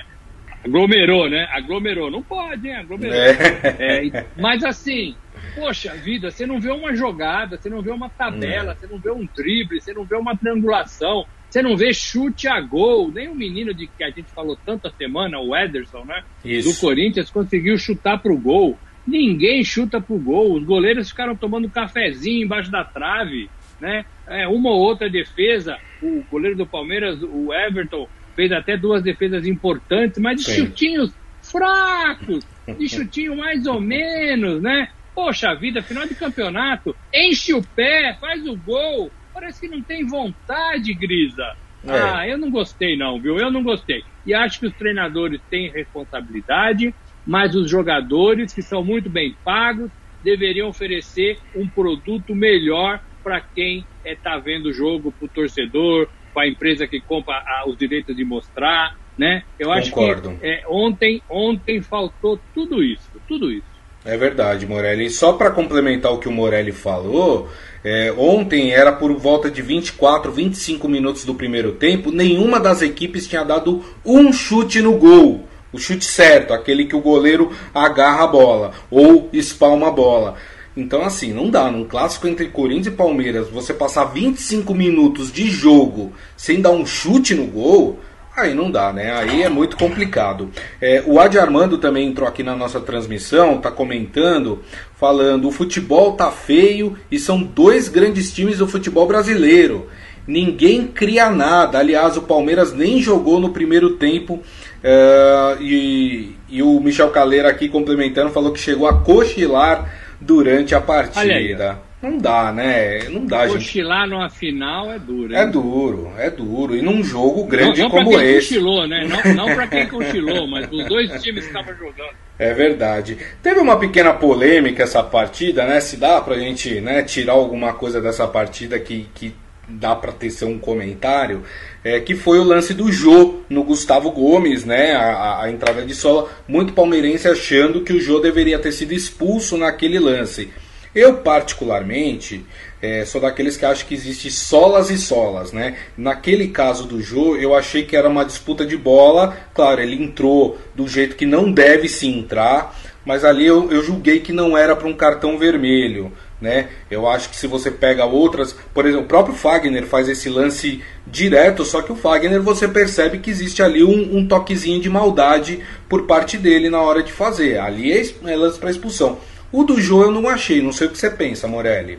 Aglomerou, 0.67 1.31
né? 1.31 1.47
Aglomerou. 1.53 2.11
Não 2.11 2.23
pode, 2.23 2.69
hein? 2.69 2.77
Aglomerou. 2.77 3.17
É. 3.17 4.07
É, 4.07 4.27
mas 4.37 4.65
assim, 4.65 5.15
poxa 5.55 5.95
vida, 5.95 6.31
você 6.31 6.47
não 6.47 6.61
vê 6.61 6.71
uma 6.71 6.95
jogada, 6.95 7.57
você 7.57 7.71
não 7.71 7.81
vê 7.81 7.91
uma 7.91 8.09
tabela, 8.09 8.75
você 8.75 8.87
não 8.87 8.99
vê 8.99 9.11
um 9.11 9.27
drible, 9.35 9.81
você 9.81 9.95
não 9.95 10.05
vê 10.05 10.17
uma 10.17 10.37
triangulação, 10.37 11.25
você 11.49 11.63
não 11.63 11.77
vê 11.77 11.93
chute 11.95 12.49
a 12.49 12.61
gol. 12.61 13.11
Nem 13.11 13.29
o 13.29 13.35
menino 13.35 13.73
de 13.73 13.87
que 13.87 14.05
a 14.05 14.11
gente 14.11 14.31
falou 14.35 14.59
tanta 14.67 14.91
semana, 14.91 15.39
o 15.39 15.57
Ederson, 15.57 16.05
né? 16.05 16.23
Isso. 16.45 16.69
Do 16.69 16.81
Corinthians, 16.81 17.31
conseguiu 17.31 17.79
chutar 17.79 18.19
pro 18.19 18.37
gol. 18.37 18.79
Ninguém 19.07 19.63
chuta 19.63 20.01
pro 20.01 20.19
gol. 20.19 20.55
Os 20.55 20.65
goleiros 20.65 21.11
ficaram 21.11 21.37
tomando 21.37 21.71
cafezinho 21.71 22.45
embaixo 22.45 22.71
da 22.71 22.85
trave, 22.85 23.49
né? 23.81 24.05
É, 24.27 24.49
uma 24.49 24.71
ou 24.71 24.81
outra 24.81 25.09
defesa. 25.09 25.79
O 26.03 26.25
goleiro 26.29 26.57
do 26.57 26.67
Palmeiras, 26.67 27.23
o 27.23 27.55
Everton, 27.55 28.09
fez 28.37 28.53
até 28.53 28.77
duas 28.77 29.03
defesas 29.03 29.47
importantes, 29.47 30.21
mas 30.23 30.37
de 30.37 30.45
Sim. 30.45 30.67
chutinhos 30.67 31.13
fracos, 31.51 32.45
de 32.79 32.89
chutinho 32.89 33.37
mais 33.37 33.67
ou 33.67 33.81
menos, 33.81 34.63
né? 34.63 34.89
Poxa 35.15 35.55
vida, 35.55 35.83
final 35.83 36.07
de 36.07 36.15
campeonato, 36.15 36.95
enche 37.13 37.55
o 37.55 37.63
pé, 37.75 38.17
faz 38.21 38.47
o 38.47 38.57
gol. 38.57 39.11
Parece 39.33 39.61
que 39.61 39.69
não 39.69 39.83
tem 39.83 40.07
vontade, 40.07 40.95
Grisa. 40.95 41.43
É. 41.85 41.91
Ah, 41.91 42.29
eu 42.29 42.37
não 42.37 42.51
gostei 42.51 42.97
não, 42.97 43.21
viu? 43.21 43.39
Eu 43.39 43.51
não 43.51 43.63
gostei. 43.63 44.03
E 44.25 44.35
acho 44.35 44.61
que 44.61 44.67
os 44.67 44.75
treinadores 44.75 45.41
têm 45.49 45.71
responsabilidade, 45.71 46.95
mas 47.25 47.55
os 47.55 47.71
jogadores, 47.71 48.53
que 48.53 48.63
são 48.63 48.85
muito 48.85 49.09
bem 49.09 49.37
pagos, 49.43 49.91
deveriam 50.23 50.69
oferecer 50.69 51.37
um 51.55 51.69
produto 51.69 52.35
melhor 52.35 53.01
para 53.23 53.41
quem 53.55 53.87
está 54.05 54.35
é, 54.35 54.41
vendo 54.41 54.67
o 54.67 54.73
jogo, 54.73 55.13
para 55.13 55.27
o 55.27 55.31
torcedor, 55.31 56.09
com 56.37 56.41
a 56.41 56.47
empresa 56.47 56.87
que 56.87 57.01
compra 57.01 57.37
a, 57.37 57.65
os 57.67 57.79
direitos 57.79 58.15
de 58.15 58.23
mostrar, 58.23 58.95
né? 59.17 59.43
Eu 59.59 59.73
acho 59.73 59.91
Concordo. 59.91 60.37
que 60.39 60.47
é, 60.47 60.63
ontem, 60.69 61.23
ontem 61.31 61.81
faltou 61.81 62.39
tudo 62.55 62.85
isso, 62.85 63.09
tudo 63.27 63.51
isso. 63.51 63.65
É 64.05 64.19
verdade, 64.19 64.67
Morelli. 64.67 65.07
E 65.07 65.11
só 65.11 65.33
para 65.33 65.51
complementar 65.51 66.13
o 66.13 66.19
que 66.19 66.29
o 66.29 66.31
Morelli 66.31 66.73
falou, 66.73 67.49
é, 67.83 68.13
ontem 68.19 68.71
era 68.71 68.93
por 68.93 69.11
volta 69.15 69.51
de 69.51 69.63
24, 69.63 70.31
25 70.31 70.87
minutos 70.87 71.25
do 71.25 71.35
primeiro 71.35 71.73
tempo, 71.73 72.13
nenhuma 72.13 72.61
das 72.61 72.83
equipes 72.83 73.27
tinha 73.27 73.43
dado 73.43 73.83
um 74.05 74.31
chute 74.31 74.83
no 74.83 74.99
gol. 74.99 75.49
O 75.73 75.79
chute 75.79 76.05
certo, 76.05 76.53
aquele 76.53 76.85
que 76.85 76.95
o 76.95 77.01
goleiro 77.01 77.51
agarra 77.73 78.25
a 78.25 78.27
bola 78.27 78.73
ou 78.91 79.31
espalma 79.33 79.89
a 79.89 79.91
bola. 79.91 80.37
Então, 80.77 81.03
assim, 81.03 81.33
não 81.33 81.49
dá. 81.49 81.71
Num 81.71 81.85
clássico 81.85 82.29
entre 82.29 82.49
Corinthians 82.49 82.89
e 82.89 82.91
Palmeiras, 82.91 83.49
você 83.49 83.73
passar 83.73 84.05
25 84.05 84.75
minutos 84.75 85.33
de 85.33 85.49
jogo 85.49 86.13
sem 86.37 86.61
dar 86.61 86.71
um 86.71 86.85
chute 86.85 87.35
no 87.35 87.47
gol, 87.47 87.99
aí 88.37 88.53
não 88.53 88.71
dá, 88.71 88.93
né? 88.93 89.11
Aí 89.13 89.43
é 89.43 89.49
muito 89.49 89.77
complicado. 89.77 90.51
É, 90.79 91.03
o 91.07 91.19
Adi 91.19 91.39
Armando 91.39 91.79
também 91.79 92.07
entrou 92.07 92.29
aqui 92.29 92.43
na 92.43 92.55
nossa 92.55 92.79
transmissão, 92.79 93.59
tá 93.59 93.71
comentando, 93.71 94.63
falando: 94.97 95.49
o 95.49 95.53
futebol 95.53 96.13
tá 96.13 96.31
feio 96.31 96.99
e 97.11 97.19
são 97.19 97.43
dois 97.43 97.89
grandes 97.89 98.31
times 98.33 98.59
do 98.59 98.69
futebol 98.69 99.07
brasileiro. 99.07 99.89
Ninguém 100.27 100.89
cria 100.89 101.31
nada. 101.31 101.79
Aliás, 101.79 102.17
o 102.17 102.23
Palmeiras 102.23 102.75
nem 102.75 103.01
jogou 103.01 103.41
no 103.41 103.51
primeiro 103.51 103.91
tempo. 103.91 104.43
Uh, 104.85 105.63
e, 105.63 106.37
e 106.49 106.63
o 106.63 106.79
Michel 106.81 107.11
Caleira 107.11 107.49
aqui 107.49 107.69
complementando 107.69 108.31
falou 108.31 108.53
que 108.53 108.61
chegou 108.61 108.87
a 108.87 109.01
cochilar 109.01 110.06
durante 110.21 110.75
a 110.75 110.81
partida. 110.81 111.79
Não 112.03 112.19
dá, 112.19 112.53
né? 112.53 113.09
Não 113.09 113.25
dá, 113.25 113.47
gente. 113.49 113.59
Cochilar 113.59 114.07
numa 114.07 114.29
final 114.29 114.93
é 114.93 114.99
duro. 114.99 115.33
Hein? 115.33 115.39
É 115.39 115.47
duro, 115.47 116.13
é 116.19 116.31
duro. 116.31 116.77
E 116.77 116.83
num 116.83 117.03
jogo 117.03 117.45
grande 117.45 117.81
não, 117.81 117.89
não 117.89 117.97
como 117.97 118.11
quem 118.11 118.21
esse. 118.21 118.49
Cochilou, 118.55 118.87
né? 118.87 119.09
Não, 119.09 119.35
não 119.35 119.55
pra 119.55 119.67
quem 119.67 119.87
cochilou, 119.89 120.47
mas 120.47 120.71
os 120.71 120.87
dois 120.87 121.23
times 121.23 121.45
que 121.45 121.51
estavam 121.51 121.75
jogando. 121.75 122.15
É 122.39 122.53
verdade. 122.53 123.17
Teve 123.43 123.61
uma 123.61 123.79
pequena 123.79 124.13
polêmica 124.13 124.83
essa 124.83 125.03
partida, 125.03 125.65
né? 125.65 125.81
Se 125.81 125.97
dá 125.97 126.21
pra 126.21 126.39
gente 126.39 126.81
né, 126.81 127.03
tirar 127.03 127.33
alguma 127.33 127.73
coisa 127.73 128.01
dessa 128.01 128.27
partida 128.29 128.79
que, 128.79 129.09
que 129.15 129.35
dá 129.69 129.95
para 129.95 130.13
tecer 130.13 130.47
um 130.47 130.59
comentário, 130.59 131.43
é, 131.83 132.01
que 132.01 132.15
foi 132.15 132.39
o 132.39 132.45
lance 132.45 132.73
do 132.75 132.91
Jô 132.91 133.41
no 133.49 133.65
Gustavo 133.65 134.11
Gomes, 134.11 134.65
né? 134.65 134.95
A, 134.95 135.43
a, 135.43 135.51
entrada 135.51 135.85
de 135.85 135.95
sola, 135.95 136.31
muito 136.47 136.73
palmeirense 136.73 137.29
achando 137.29 137.83
que 137.83 137.93
o 137.93 138.01
Jô 138.01 138.21
deveria 138.21 138.59
ter 138.59 138.73
sido 138.73 138.93
expulso 138.93 139.57
naquele 139.57 139.99
lance. 139.99 140.51
Eu, 140.95 141.19
particularmente, 141.19 142.47
é, 142.81 143.05
sou 143.05 143.21
daqueles 143.21 143.57
que 143.57 143.67
acham 143.67 143.87
que 143.87 143.95
existe 143.95 144.31
solas 144.31 144.89
e 144.89 144.97
solas, 144.97 145.53
né? 145.53 145.77
Naquele 145.97 146.49
caso 146.49 146.87
do 146.87 147.03
Jô, 147.03 147.37
eu 147.37 147.55
achei 147.55 147.85
que 147.85 147.95
era 147.95 148.09
uma 148.09 148.25
disputa 148.25 148.65
de 148.65 148.79
bola. 148.79 149.37
Claro, 149.53 149.83
ele 149.83 150.03
entrou 150.03 150.59
do 150.75 150.89
jeito 150.89 151.15
que 151.15 151.27
não 151.27 151.53
deve 151.53 151.87
se 151.87 152.07
entrar, 152.07 152.75
mas 153.05 153.25
ali 153.25 153.45
eu, 153.45 153.71
eu 153.71 153.83
julguei 153.83 154.21
que 154.21 154.33
não 154.33 154.57
era 154.57 154.75
para 154.75 154.89
um 154.89 154.95
cartão 154.95 155.37
vermelho. 155.39 156.13
Né? 156.41 156.69
Eu 156.91 157.09
acho 157.09 157.31
que 157.31 157.37
se 157.37 157.47
você 157.47 157.71
pega 157.71 158.05
outras, 158.05 158.53
por 158.75 158.85
exemplo, 158.85 159.07
o 159.07 159.09
próprio 159.09 159.35
Fagner 159.35 159.87
faz 159.87 160.07
esse 160.07 160.29
lance 160.29 160.83
direto, 161.07 161.65
só 161.65 161.81
que 161.81 161.91
o 161.91 161.97
Fagner 161.97 162.43
você 162.43 162.69
percebe 162.69 163.19
que 163.19 163.31
existe 163.31 163.63
ali 163.63 163.83
um, 163.83 164.19
um 164.19 164.27
toquezinho 164.27 164.79
de 164.79 164.91
maldade 164.91 165.61
por 165.89 166.07
parte 166.07 166.37
dele 166.37 166.69
na 166.69 166.81
hora 166.81 167.03
de 167.03 167.11
fazer. 167.11 167.59
Ali 167.59 167.91
é, 167.91 168.03
é 168.27 168.37
lance 168.37 168.59
para 168.59 168.71
expulsão. 168.71 169.19
O 169.51 169.65
do 169.65 169.81
Jô 169.81 170.03
eu 170.03 170.11
não 170.11 170.29
achei, 170.29 170.61
não 170.61 170.73
sei 170.73 170.89
o 170.89 170.91
que 170.91 170.99
você 170.99 171.11
pensa, 171.11 171.49
Morelli. 171.49 171.99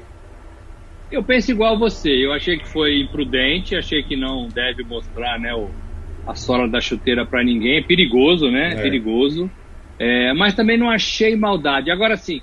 Eu 1.12 1.24
penso 1.24 1.50
igual 1.52 1.80
você, 1.80 2.10
eu 2.10 2.34
achei 2.34 2.58
que 2.58 2.68
foi 2.68 3.00
imprudente, 3.00 3.76
achei 3.76 4.04
que 4.04 4.16
não 4.16 4.48
deve 4.50 4.84
mostrar 4.84 5.40
né, 5.40 5.54
o, 5.54 5.70
a 6.28 6.36
sola 6.36 6.68
da 6.68 6.82
chuteira 6.82 7.26
para 7.26 7.44
ninguém, 7.44 7.78
é 7.78 7.82
perigoso, 7.82 8.52
né? 8.52 8.74
É. 8.74 8.82
Perigoso. 8.82 9.50
É, 9.98 10.34
mas 10.34 10.54
também 10.54 10.78
não 10.78 10.90
achei 10.90 11.36
maldade. 11.36 11.90
Agora 11.90 12.18
sim, 12.18 12.42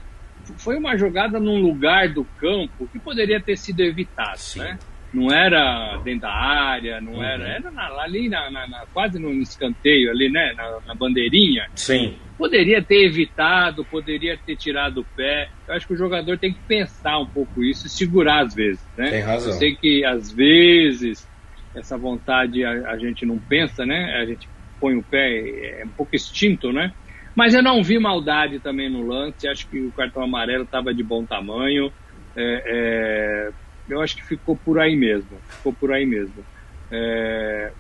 foi 0.58 0.76
uma 0.76 0.96
jogada 0.96 1.40
num 1.40 1.60
lugar 1.60 2.08
do 2.08 2.24
campo 2.38 2.88
que 2.88 2.98
poderia 2.98 3.40
ter 3.40 3.56
sido 3.56 3.80
evitado, 3.80 4.38
Sim. 4.38 4.60
né? 4.60 4.78
Não 5.12 5.32
era 5.32 5.96
dentro 5.98 6.22
da 6.22 6.32
área, 6.32 7.00
não 7.00 7.14
uhum. 7.14 7.22
era, 7.22 7.48
era 7.48 7.70
na, 7.70 7.86
ali 8.00 8.28
na, 8.28 8.50
na, 8.50 8.66
na, 8.66 8.84
quase 8.92 9.16
no 9.16 9.30
escanteio 9.34 10.10
ali, 10.10 10.28
né? 10.28 10.52
Na, 10.84 10.94
bandeirinha. 10.94 11.68
Sim. 11.76 12.16
Poderia 12.36 12.82
ter 12.82 13.04
evitado, 13.06 13.84
poderia 13.84 14.36
ter 14.36 14.56
tirado 14.56 15.02
o 15.02 15.04
pé. 15.16 15.48
Eu 15.68 15.74
acho 15.74 15.86
que 15.86 15.92
o 15.92 15.96
jogador 15.96 16.36
tem 16.36 16.52
que 16.52 16.58
pensar 16.66 17.20
um 17.20 17.26
pouco 17.26 17.62
isso 17.62 17.86
e 17.86 17.90
segurar 17.90 18.44
às 18.44 18.54
vezes, 18.54 18.84
né? 18.96 19.10
Tem 19.10 19.20
razão. 19.20 19.52
Eu 19.52 19.58
sei 19.58 19.76
que 19.76 20.04
às 20.04 20.32
vezes 20.32 21.28
essa 21.76 21.96
vontade 21.96 22.64
a, 22.64 22.90
a 22.90 22.98
gente 22.98 23.24
não 23.24 23.38
pensa, 23.38 23.86
né? 23.86 24.16
A 24.16 24.24
gente 24.24 24.48
põe 24.80 24.96
o 24.96 25.02
pé, 25.02 25.80
é 25.80 25.84
um 25.84 25.90
pouco 25.90 26.14
extinto, 26.14 26.72
né? 26.72 26.92
Mas 27.34 27.52
eu 27.54 27.62
não 27.62 27.82
vi 27.82 27.98
maldade 27.98 28.60
também 28.60 28.88
no 28.88 29.06
lance, 29.06 29.48
acho 29.48 29.66
que 29.68 29.80
o 29.80 29.92
cartão 29.92 30.22
amarelo 30.22 30.64
estava 30.64 30.94
de 30.94 31.02
bom 31.02 31.24
tamanho. 31.24 31.92
É, 32.36 32.62
é, 32.66 33.52
eu 33.88 34.00
acho 34.00 34.16
que 34.16 34.24
ficou 34.24 34.56
por 34.56 34.78
aí 34.78 34.96
mesmo. 34.96 35.30
Ficou 35.48 35.72
por 35.72 35.92
aí 35.92 36.06
mesmo. 36.06 36.44
É, 36.90 37.72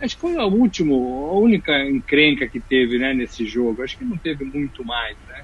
acho 0.00 0.14
que 0.14 0.20
foi 0.20 0.36
a 0.36 0.44
última, 0.44 0.94
a 0.94 1.38
única 1.38 1.72
encrenca 1.84 2.46
que 2.46 2.60
teve 2.60 2.98
né, 2.98 3.12
nesse 3.12 3.44
jogo. 3.46 3.82
Acho 3.82 3.98
que 3.98 4.04
não 4.04 4.16
teve 4.16 4.44
muito 4.44 4.84
mais, 4.84 5.16
né? 5.28 5.42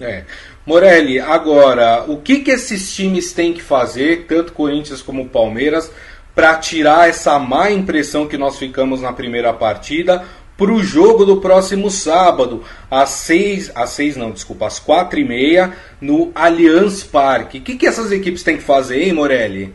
É. 0.00 0.24
Morelli, 0.64 1.20
agora, 1.20 2.04
o 2.08 2.20
que, 2.22 2.40
que 2.40 2.50
esses 2.50 2.94
times 2.94 3.32
têm 3.32 3.52
que 3.52 3.62
fazer, 3.62 4.24
tanto 4.26 4.52
Corinthians 4.52 5.02
como 5.02 5.28
Palmeiras, 5.28 5.92
para 6.34 6.56
tirar 6.56 7.08
essa 7.08 7.38
má 7.38 7.70
impressão 7.70 8.26
que 8.26 8.38
nós 8.38 8.58
ficamos 8.58 9.02
na 9.02 9.12
primeira 9.12 9.52
partida? 9.52 10.24
Para 10.60 10.74
o 10.74 10.82
jogo 10.82 11.24
do 11.24 11.40
próximo 11.40 11.90
sábado, 11.90 12.62
às 12.90 13.08
seis, 13.08 13.72
às 13.74 13.90
seis 13.90 14.14
não, 14.14 14.30
desculpa, 14.30 14.66
às 14.66 14.78
quatro 14.78 15.18
e 15.18 15.24
meia, 15.24 15.72
no 16.02 16.30
Allianz 16.34 17.02
Parque. 17.02 17.56
O 17.56 17.62
que, 17.62 17.76
que 17.76 17.86
essas 17.86 18.12
equipes 18.12 18.42
têm 18.42 18.58
que 18.58 18.62
fazer, 18.62 19.02
hein, 19.02 19.14
Morelli? 19.14 19.72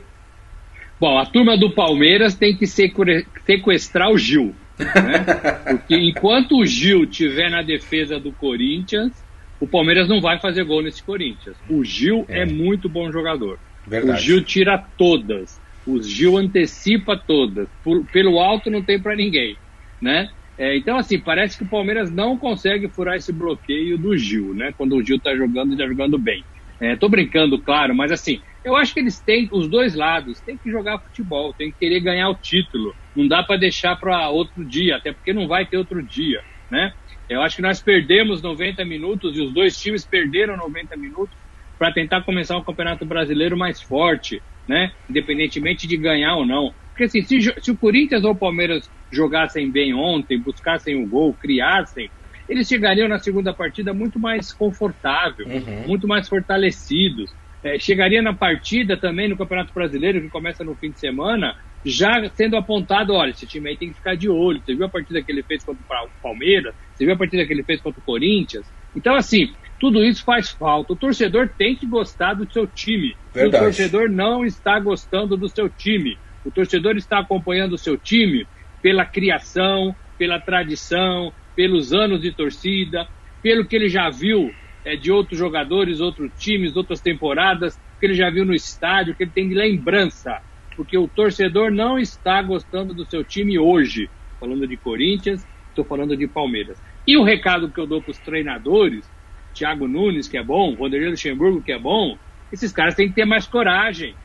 Bom, 0.99 1.17
a 1.17 1.25
turma 1.25 1.57
do 1.57 1.73
Palmeiras 1.73 2.35
tem 2.35 2.55
que 2.55 2.67
sequestrar 2.67 4.11
o 4.11 4.17
Gil. 4.17 4.53
Né? 4.77 5.25
Porque 5.67 5.95
enquanto 5.95 6.59
o 6.59 6.65
Gil 6.67 7.07
tiver 7.07 7.49
na 7.49 7.63
defesa 7.63 8.19
do 8.19 8.31
Corinthians, 8.31 9.11
o 9.59 9.65
Palmeiras 9.65 10.07
não 10.07 10.21
vai 10.21 10.39
fazer 10.39 10.63
gol 10.65 10.83
nesse 10.83 11.01
Corinthians. 11.01 11.55
O 11.67 11.83
Gil 11.83 12.25
é, 12.29 12.41
é 12.41 12.45
muito 12.45 12.87
bom 12.87 13.11
jogador. 13.11 13.57
Verdade. 13.87 14.19
O 14.19 14.21
Gil 14.21 14.43
tira 14.43 14.77
todas. 14.95 15.59
O 15.87 15.99
Gil 15.99 16.37
antecipa 16.37 17.17
todas. 17.17 17.67
Por, 17.83 18.05
pelo 18.05 18.39
alto 18.39 18.69
não 18.69 18.83
tem 18.83 19.01
para 19.01 19.15
ninguém, 19.15 19.57
né? 19.99 20.29
É, 20.57 20.77
então, 20.77 20.97
assim, 20.97 21.21
parece 21.21 21.57
que 21.57 21.63
o 21.63 21.69
Palmeiras 21.69 22.11
não 22.11 22.37
consegue 22.37 22.89
furar 22.89 23.15
esse 23.17 23.33
bloqueio 23.33 23.97
do 23.97 24.15
Gil, 24.17 24.53
né? 24.53 24.71
Quando 24.77 24.95
o 24.95 25.03
Gil 25.03 25.19
tá 25.21 25.35
jogando 25.35 25.73
e 25.73 25.77
tá 25.77 25.85
jogando 25.87 26.17
bem. 26.17 26.45
É, 26.79 26.95
tô 26.95 27.09
brincando, 27.09 27.61
claro, 27.61 27.95
mas 27.95 28.11
assim, 28.11 28.41
Eu 28.63 28.75
acho 28.75 28.93
que 28.93 28.99
eles 28.99 29.21
têm, 29.21 29.47
os 29.51 29.69
dois 29.69 29.93
lados, 29.95 30.41
têm 30.41 30.57
que 30.57 30.71
jogar 30.71 30.99
futebol, 30.99 31.53
têm 31.53 31.71
que 31.71 31.77
querer 31.77 31.99
ganhar 32.01 32.29
o 32.29 32.39
título. 32.39 32.95
Não 33.15 33.27
dá 33.27 33.43
para 33.43 33.57
deixar 33.59 33.95
para 33.97 34.29
outro 34.29 34.65
dia, 34.65 34.95
até 34.97 35.13
porque 35.13 35.33
não 35.33 35.47
vai 35.47 35.67
ter 35.67 35.77
outro 35.77 36.03
dia, 36.03 36.41
né? 36.69 36.91
Eu 37.29 37.41
acho 37.43 37.57
que 37.57 37.61
nós 37.61 37.81
perdemos 37.81 38.41
90 38.41 38.83
minutos 38.85 39.37
e 39.37 39.41
os 39.41 39.53
dois 39.53 39.77
times 39.77 40.07
perderam 40.07 40.57
90 40.57 40.97
minutos 40.97 41.37
para 41.77 41.93
tentar 41.93 42.23
começar 42.23 42.57
um 42.57 42.63
campeonato 42.63 43.05
brasileiro 43.05 43.55
mais 43.57 43.81
forte, 43.81 44.43
né? 44.67 44.91
Independentemente 45.09 45.87
de 45.87 45.97
ganhar 45.97 46.35
ou 46.37 46.45
não. 46.45 46.75
Porque 46.95 47.03
assim, 47.03 47.21
se, 47.23 47.53
se 47.59 47.71
o 47.71 47.77
Corinthians 47.77 48.23
ou 48.23 48.31
o 48.31 48.35
Palmeiras 48.35 48.89
jogassem 49.11 49.69
bem 49.69 49.93
ontem, 49.93 50.39
buscassem 50.39 50.95
o 50.95 51.05
gol, 51.05 51.33
criassem, 51.33 52.09
eles 52.47 52.69
chegariam 52.69 53.09
na 53.09 53.19
segunda 53.19 53.53
partida 53.53 53.93
muito 53.93 54.17
mais 54.17 54.53
confortável, 54.53 55.45
uhum. 55.45 55.87
muito 55.87 56.07
mais 56.07 56.29
fortalecidos. 56.29 57.29
É, 57.61 57.77
chegaria 57.77 58.21
na 58.21 58.33
partida 58.33 58.95
também 58.95 59.27
no 59.27 59.35
Campeonato 59.35 59.73
Brasileiro, 59.73 60.21
que 60.21 60.29
começa 60.29 60.63
no 60.63 60.73
fim 60.75 60.91
de 60.91 60.99
semana, 60.99 61.53
já 61.83 62.29
sendo 62.29 62.55
apontado, 62.55 63.11
olha, 63.11 63.31
esse 63.31 63.45
time 63.45 63.69
aí 63.69 63.75
tem 63.75 63.89
que 63.89 63.95
ficar 63.95 64.15
de 64.15 64.29
olho. 64.29 64.61
Você 64.63 64.73
viu 64.73 64.85
a 64.85 64.89
partida 64.89 65.21
que 65.21 65.31
ele 65.31 65.43
fez 65.43 65.65
contra 65.65 65.83
o 65.83 66.21
Palmeiras? 66.21 66.73
Você 66.93 67.03
viu 67.03 67.13
a 67.13 67.17
partida 67.17 67.45
que 67.45 67.51
ele 67.51 67.63
fez 67.63 67.81
contra 67.81 67.99
o 67.99 68.03
Corinthians? 68.03 68.65
Então, 68.95 69.15
assim, 69.15 69.49
tudo 69.79 70.01
isso 70.01 70.23
faz 70.23 70.51
falta. 70.51 70.93
O 70.93 70.95
torcedor 70.95 71.49
tem 71.57 71.75
que 71.75 71.85
gostar 71.85 72.35
do 72.35 72.49
seu 72.49 72.65
time. 72.65 73.15
O 73.35 73.51
torcedor 73.51 74.09
não 74.09 74.45
está 74.45 74.79
gostando 74.79 75.35
do 75.35 75.49
seu 75.49 75.67
time. 75.67 76.17
O 76.45 76.51
torcedor 76.51 76.95
está 76.95 77.19
acompanhando 77.19 77.73
o 77.73 77.77
seu 77.77 77.97
time 77.97 78.47
pela 78.81 79.03
criação, 79.03 79.95
pela 80.17 80.39
tradição, 80.39 81.33
pelos 81.55 81.91
anos 81.91 82.21
de 82.21 82.31
torcida, 82.31 83.07
pelo 83.41 83.65
que 83.65 83.75
ele 83.75 83.89
já 83.89 84.09
viu 84.09 84.51
é, 84.85 84.95
de 84.95 85.11
outros 85.11 85.39
jogadores, 85.39 85.99
outros 85.99 86.31
times, 86.37 86.75
outras 86.75 87.01
temporadas, 87.01 87.75
que 87.99 88.05
ele 88.05 88.13
já 88.13 88.29
viu 88.29 88.45
no 88.45 88.53
estádio, 88.53 89.15
que 89.15 89.23
ele 89.23 89.31
tem 89.31 89.49
de 89.49 89.55
lembrança. 89.55 90.39
Porque 90.75 90.97
o 90.97 91.07
torcedor 91.07 91.71
não 91.71 91.97
está 91.97 92.41
gostando 92.41 92.93
do 92.93 93.05
seu 93.05 93.23
time 93.23 93.57
hoje. 93.57 94.09
Falando 94.39 94.67
de 94.67 94.77
Corinthians, 94.77 95.43
estou 95.69 95.83
falando 95.83 96.15
de 96.15 96.27
Palmeiras. 96.27 96.79
E 97.07 97.17
o 97.17 97.23
recado 97.23 97.71
que 97.71 97.79
eu 97.79 97.87
dou 97.87 98.01
para 98.01 98.11
os 98.11 98.19
treinadores, 98.19 99.09
Thiago 99.53 99.87
Nunes, 99.87 100.27
que 100.27 100.37
é 100.37 100.43
bom, 100.43 100.75
Vanderlei 100.75 101.09
Luxemburgo, 101.09 101.63
que 101.63 101.71
é 101.71 101.79
bom, 101.79 102.17
esses 102.51 102.71
caras 102.71 102.95
têm 102.95 103.07
que 103.09 103.15
ter 103.15 103.25
mais 103.25 103.47
coragem. 103.47 104.15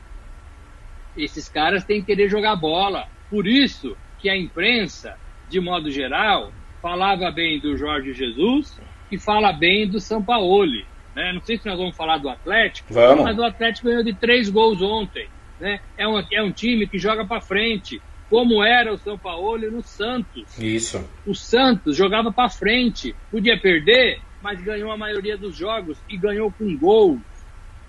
Esses 1.15 1.49
caras 1.49 1.83
têm 1.83 1.99
que 1.99 2.07
querer 2.07 2.29
jogar 2.29 2.55
bola. 2.55 3.07
Por 3.29 3.47
isso 3.47 3.97
que 4.19 4.29
a 4.29 4.37
imprensa, 4.37 5.17
de 5.49 5.59
modo 5.59 5.89
geral, 5.89 6.51
falava 6.81 7.29
bem 7.31 7.59
do 7.59 7.77
Jorge 7.77 8.13
Jesus 8.13 8.79
e 9.11 9.17
fala 9.17 9.51
bem 9.51 9.87
do 9.87 9.99
Sampaoli. 9.99 10.85
Né? 11.15 11.33
Não 11.33 11.41
sei 11.41 11.57
se 11.57 11.65
nós 11.67 11.77
vamos 11.77 11.95
falar 11.95 12.17
do 12.17 12.29
Atlético, 12.29 12.93
vamos. 12.93 13.23
mas 13.23 13.37
o 13.37 13.43
Atlético 13.43 13.87
ganhou 13.87 14.03
de 14.03 14.13
três 14.13 14.49
gols 14.49 14.81
ontem. 14.81 15.27
Né? 15.59 15.79
É, 15.97 16.07
um, 16.07 16.23
é 16.31 16.41
um 16.41 16.51
time 16.51 16.87
que 16.87 16.97
joga 16.97 17.25
para 17.25 17.41
frente, 17.41 18.01
como 18.29 18.63
era 18.63 18.93
o 18.93 18.97
São 18.97 19.17
Paulo 19.17 19.69
no 19.69 19.83
Santos. 19.83 20.57
Isso. 20.57 21.07
O 21.25 21.35
Santos 21.35 21.95
jogava 21.95 22.31
para 22.31 22.49
frente, 22.49 23.15
podia 23.29 23.59
perder, 23.59 24.21
mas 24.41 24.61
ganhou 24.61 24.91
a 24.91 24.97
maioria 24.97 25.37
dos 25.37 25.55
jogos 25.55 25.97
e 26.09 26.17
ganhou 26.17 26.51
com 26.51 26.75
gols, 26.77 27.19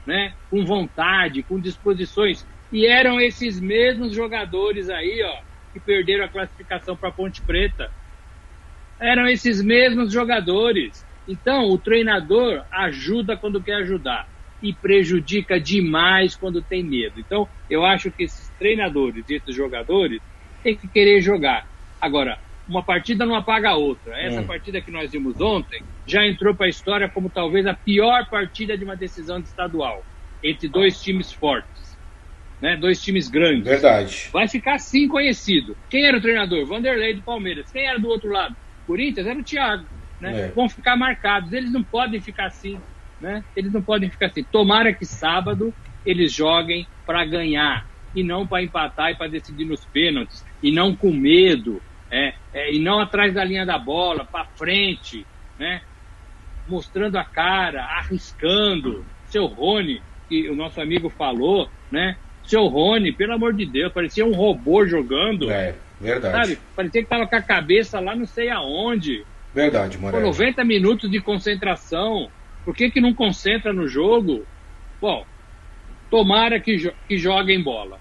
né? 0.04 0.34
Com 0.50 0.64
vontade, 0.64 1.42
com 1.42 1.58
disposições. 1.58 2.46
E 2.72 2.86
eram 2.86 3.20
esses 3.20 3.60
mesmos 3.60 4.14
jogadores 4.14 4.88
aí, 4.88 5.22
ó, 5.22 5.36
que 5.72 5.80
perderam 5.80 6.24
a 6.24 6.28
classificação 6.28 6.96
para 6.96 7.12
Ponte 7.12 7.42
Preta 7.42 7.90
eram 9.02 9.26
esses 9.26 9.60
mesmos 9.60 10.12
jogadores. 10.12 11.04
Então, 11.26 11.68
o 11.68 11.76
treinador 11.76 12.64
ajuda 12.72 13.36
quando 13.36 13.62
quer 13.62 13.74
ajudar 13.76 14.26
e 14.62 14.72
prejudica 14.72 15.60
demais 15.60 16.36
quando 16.36 16.62
tem 16.62 16.84
medo. 16.84 17.18
Então, 17.18 17.48
eu 17.68 17.84
acho 17.84 18.12
que 18.12 18.22
esses 18.22 18.50
treinadores 18.58 19.28
e 19.28 19.34
esses 19.34 19.54
jogadores 19.54 20.20
têm 20.62 20.76
que 20.76 20.88
querer 20.88 21.20
jogar. 21.20 21.66
Agora, 22.00 22.38
uma 22.66 22.84
partida 22.84 23.26
não 23.26 23.34
apaga 23.34 23.70
a 23.70 23.76
outra. 23.76 24.16
Essa 24.20 24.40
hum. 24.40 24.46
partida 24.46 24.80
que 24.80 24.90
nós 24.92 25.10
vimos 25.10 25.40
ontem 25.40 25.82
já 26.06 26.24
entrou 26.24 26.54
para 26.54 26.66
a 26.66 26.70
história 26.70 27.10
como 27.10 27.28
talvez 27.28 27.66
a 27.66 27.74
pior 27.74 28.28
partida 28.30 28.78
de 28.78 28.84
uma 28.84 28.96
decisão 28.96 29.40
de 29.40 29.48
estadual 29.48 30.04
entre 30.42 30.68
dois 30.68 31.00
times 31.00 31.32
fortes, 31.32 31.91
né? 32.62 32.76
Dois 32.76 33.02
times 33.02 33.28
grandes. 33.28 33.64
Verdade. 33.64 34.30
Vai 34.32 34.46
ficar 34.46 34.74
assim 34.74 35.08
conhecido. 35.08 35.76
Quem 35.90 36.06
era 36.06 36.16
o 36.16 36.20
treinador? 36.20 36.64
Vanderlei 36.64 37.12
do 37.12 37.22
Palmeiras. 37.22 37.72
Quem 37.72 37.84
era 37.84 37.98
do 37.98 38.08
outro 38.08 38.30
lado? 38.30 38.54
Corinthians 38.86 39.26
era 39.26 39.36
o 39.36 39.42
Thiago. 39.42 39.84
Né? 40.20 40.42
É. 40.42 40.48
Vão 40.48 40.68
ficar 40.68 40.96
marcados. 40.96 41.52
Eles 41.52 41.72
não 41.72 41.82
podem 41.82 42.20
ficar 42.20 42.46
assim. 42.46 42.78
Né? 43.20 43.42
Eles 43.56 43.72
não 43.72 43.82
podem 43.82 44.08
ficar 44.08 44.26
assim. 44.26 44.44
Tomara 44.44 44.92
que 44.92 45.04
sábado 45.04 45.74
eles 46.06 46.32
joguem 46.32 46.86
para 47.04 47.24
ganhar 47.24 47.84
e 48.14 48.22
não 48.22 48.46
para 48.46 48.62
empatar 48.62 49.10
e 49.10 49.16
para 49.16 49.28
decidir 49.28 49.64
nos 49.64 49.84
pênaltis 49.86 50.44
e 50.62 50.70
não 50.70 50.94
com 50.94 51.10
medo 51.10 51.82
é, 52.10 52.34
é, 52.52 52.72
e 52.72 52.78
não 52.78 53.00
atrás 53.00 53.32
da 53.32 53.42
linha 53.42 53.64
da 53.64 53.78
bola, 53.78 54.24
para 54.24 54.44
frente, 54.44 55.26
né? 55.58 55.80
mostrando 56.68 57.16
a 57.16 57.24
cara, 57.24 57.84
arriscando. 57.84 59.04
Seu 59.24 59.46
Rony, 59.46 60.02
que 60.28 60.48
o 60.50 60.54
nosso 60.54 60.80
amigo 60.80 61.08
falou, 61.08 61.70
né? 61.90 62.16
Seu 62.44 62.66
Rony, 62.66 63.12
pelo 63.12 63.32
amor 63.32 63.54
de 63.54 63.64
Deus, 63.64 63.92
parecia 63.92 64.24
um 64.24 64.32
robô 64.32 64.86
jogando. 64.86 65.50
É. 65.50 65.74
Verdade. 66.00 66.36
Sabe? 66.36 66.58
Parecia 66.74 67.02
que 67.02 67.08
tava 67.08 67.26
com 67.26 67.36
a 67.36 67.42
cabeça 67.42 68.00
lá 68.00 68.16
não 68.16 68.26
sei 68.26 68.50
aonde. 68.50 69.24
Verdade, 69.54 69.96
Morelli. 69.98 70.22
Com 70.22 70.28
90 70.28 70.64
minutos 70.64 71.10
de 71.10 71.20
concentração. 71.20 72.28
Por 72.64 72.74
que, 72.74 72.90
que 72.90 73.00
não 73.00 73.14
concentra 73.14 73.72
no 73.72 73.86
jogo? 73.86 74.44
Bom, 75.00 75.24
tomara 76.10 76.58
que, 76.60 76.78
jo 76.78 76.92
que 77.08 77.16
joguem 77.16 77.62
bola. 77.62 77.98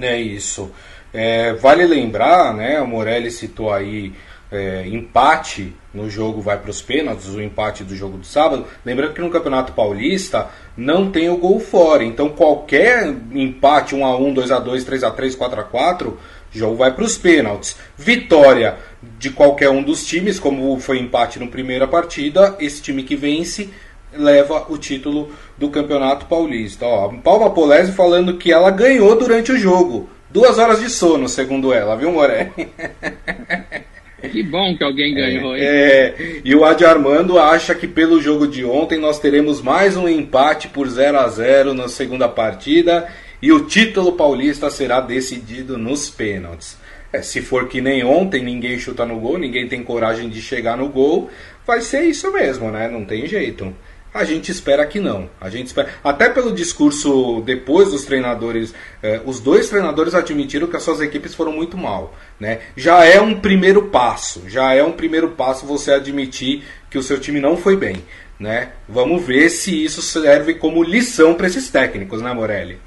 É 0.00 0.18
isso. 0.18 0.72
É, 1.12 1.52
vale 1.52 1.84
lembrar, 1.86 2.54
né? 2.54 2.80
O 2.80 2.86
Morelli 2.86 3.30
citou 3.30 3.72
aí 3.72 4.12
é, 4.52 4.86
empate 4.86 5.74
no 5.92 6.08
jogo 6.08 6.40
vai 6.40 6.58
para 6.58 6.70
os 6.70 6.80
pênaltis, 6.82 7.28
o 7.28 7.40
empate 7.40 7.82
do 7.82 7.96
jogo 7.96 8.18
do 8.18 8.26
sábado. 8.26 8.66
Lembrando 8.84 9.14
que 9.14 9.20
no 9.20 9.30
Campeonato 9.30 9.72
Paulista 9.72 10.48
não 10.76 11.10
tem 11.10 11.28
o 11.28 11.36
gol 11.38 11.58
fora, 11.58 12.04
então 12.04 12.28
qualquer 12.28 13.08
empate 13.32 13.94
1 13.94 14.04
a 14.04 14.16
1, 14.16 14.34
2 14.34 14.50
a 14.52 14.58
2, 14.58 14.84
3 14.84 15.04
a 15.04 15.10
3, 15.10 15.34
4 15.34 15.60
a 15.60 15.64
4 15.64 16.18
jogo 16.52 16.76
vai 16.76 16.92
para 16.92 17.04
os 17.04 17.16
pênaltis. 17.16 17.76
Vitória 17.96 18.76
de 19.18 19.30
qualquer 19.30 19.70
um 19.70 19.82
dos 19.82 20.06
times, 20.06 20.38
como 20.38 20.78
foi 20.78 20.98
empate 20.98 21.40
na 21.40 21.46
primeira 21.46 21.88
partida, 21.88 22.56
esse 22.60 22.82
time 22.82 23.02
que 23.02 23.16
vence 23.16 23.70
leva 24.12 24.66
o 24.68 24.76
título 24.76 25.32
do 25.56 25.70
Campeonato 25.70 26.26
Paulista. 26.26 26.84
Ó, 26.84 27.08
Palma 27.24 27.50
Polese 27.50 27.92
falando 27.92 28.36
que 28.36 28.52
ela 28.52 28.70
ganhou 28.70 29.16
durante 29.16 29.50
o 29.50 29.58
jogo. 29.58 30.08
Duas 30.30 30.58
horas 30.58 30.80
de 30.80 30.90
sono, 30.90 31.28
segundo 31.28 31.72
ela, 31.72 31.96
viu, 31.96 32.12
Moré? 32.12 32.52
Que 34.30 34.42
bom 34.42 34.76
que 34.76 34.84
alguém 34.84 35.14
ganhou, 35.14 35.56
hein? 35.56 35.62
É, 35.64 36.40
e 36.44 36.54
o 36.54 36.64
Adi 36.64 36.84
Armando 36.84 37.38
acha 37.38 37.74
que 37.74 37.88
pelo 37.88 38.20
jogo 38.20 38.46
de 38.46 38.64
ontem 38.64 38.98
nós 38.98 39.18
teremos 39.18 39.60
mais 39.60 39.96
um 39.96 40.08
empate 40.08 40.68
por 40.68 40.88
0 40.88 41.18
a 41.18 41.28
0 41.28 41.74
na 41.74 41.88
segunda 41.88 42.28
partida 42.28 43.08
e 43.40 43.50
o 43.52 43.66
título 43.66 44.12
paulista 44.12 44.70
será 44.70 45.00
decidido 45.00 45.76
nos 45.76 46.08
pênaltis. 46.08 46.78
É, 47.12 47.20
se 47.20 47.42
for 47.42 47.68
que 47.68 47.80
nem 47.80 48.04
ontem, 48.04 48.42
ninguém 48.42 48.78
chuta 48.78 49.04
no 49.04 49.18
gol, 49.18 49.38
ninguém 49.38 49.68
tem 49.68 49.82
coragem 49.82 50.30
de 50.30 50.40
chegar 50.40 50.76
no 50.76 50.88
gol, 50.88 51.28
vai 51.66 51.80
ser 51.80 52.04
isso 52.04 52.32
mesmo, 52.32 52.70
né? 52.70 52.88
Não 52.88 53.04
tem 53.04 53.26
jeito. 53.26 53.74
A 54.14 54.24
gente 54.24 54.50
espera 54.50 54.86
que 54.86 55.00
não. 55.00 55.30
A 55.40 55.48
gente 55.48 55.68
espera. 55.68 55.88
Até 56.04 56.28
pelo 56.28 56.54
discurso 56.54 57.42
depois 57.46 57.90
dos 57.90 58.04
treinadores, 58.04 58.74
eh, 59.02 59.22
os 59.24 59.40
dois 59.40 59.70
treinadores 59.70 60.14
admitiram 60.14 60.66
que 60.66 60.76
as 60.76 60.82
suas 60.82 61.00
equipes 61.00 61.34
foram 61.34 61.50
muito 61.52 61.78
mal. 61.78 62.14
Né? 62.38 62.60
Já 62.76 63.04
é 63.06 63.20
um 63.20 63.40
primeiro 63.40 63.88
passo. 63.88 64.48
Já 64.50 64.74
é 64.74 64.84
um 64.84 64.92
primeiro 64.92 65.30
passo 65.30 65.66
você 65.66 65.92
admitir 65.92 66.62
que 66.90 66.98
o 66.98 67.02
seu 67.02 67.18
time 67.18 67.40
não 67.40 67.56
foi 67.56 67.74
bem. 67.74 68.04
Né? 68.38 68.72
Vamos 68.86 69.24
ver 69.24 69.48
se 69.48 69.82
isso 69.82 70.02
serve 70.02 70.54
como 70.54 70.82
lição 70.82 71.34
para 71.34 71.46
esses 71.46 71.70
técnicos, 71.70 72.20
né, 72.20 72.34
Morelli? 72.34 72.78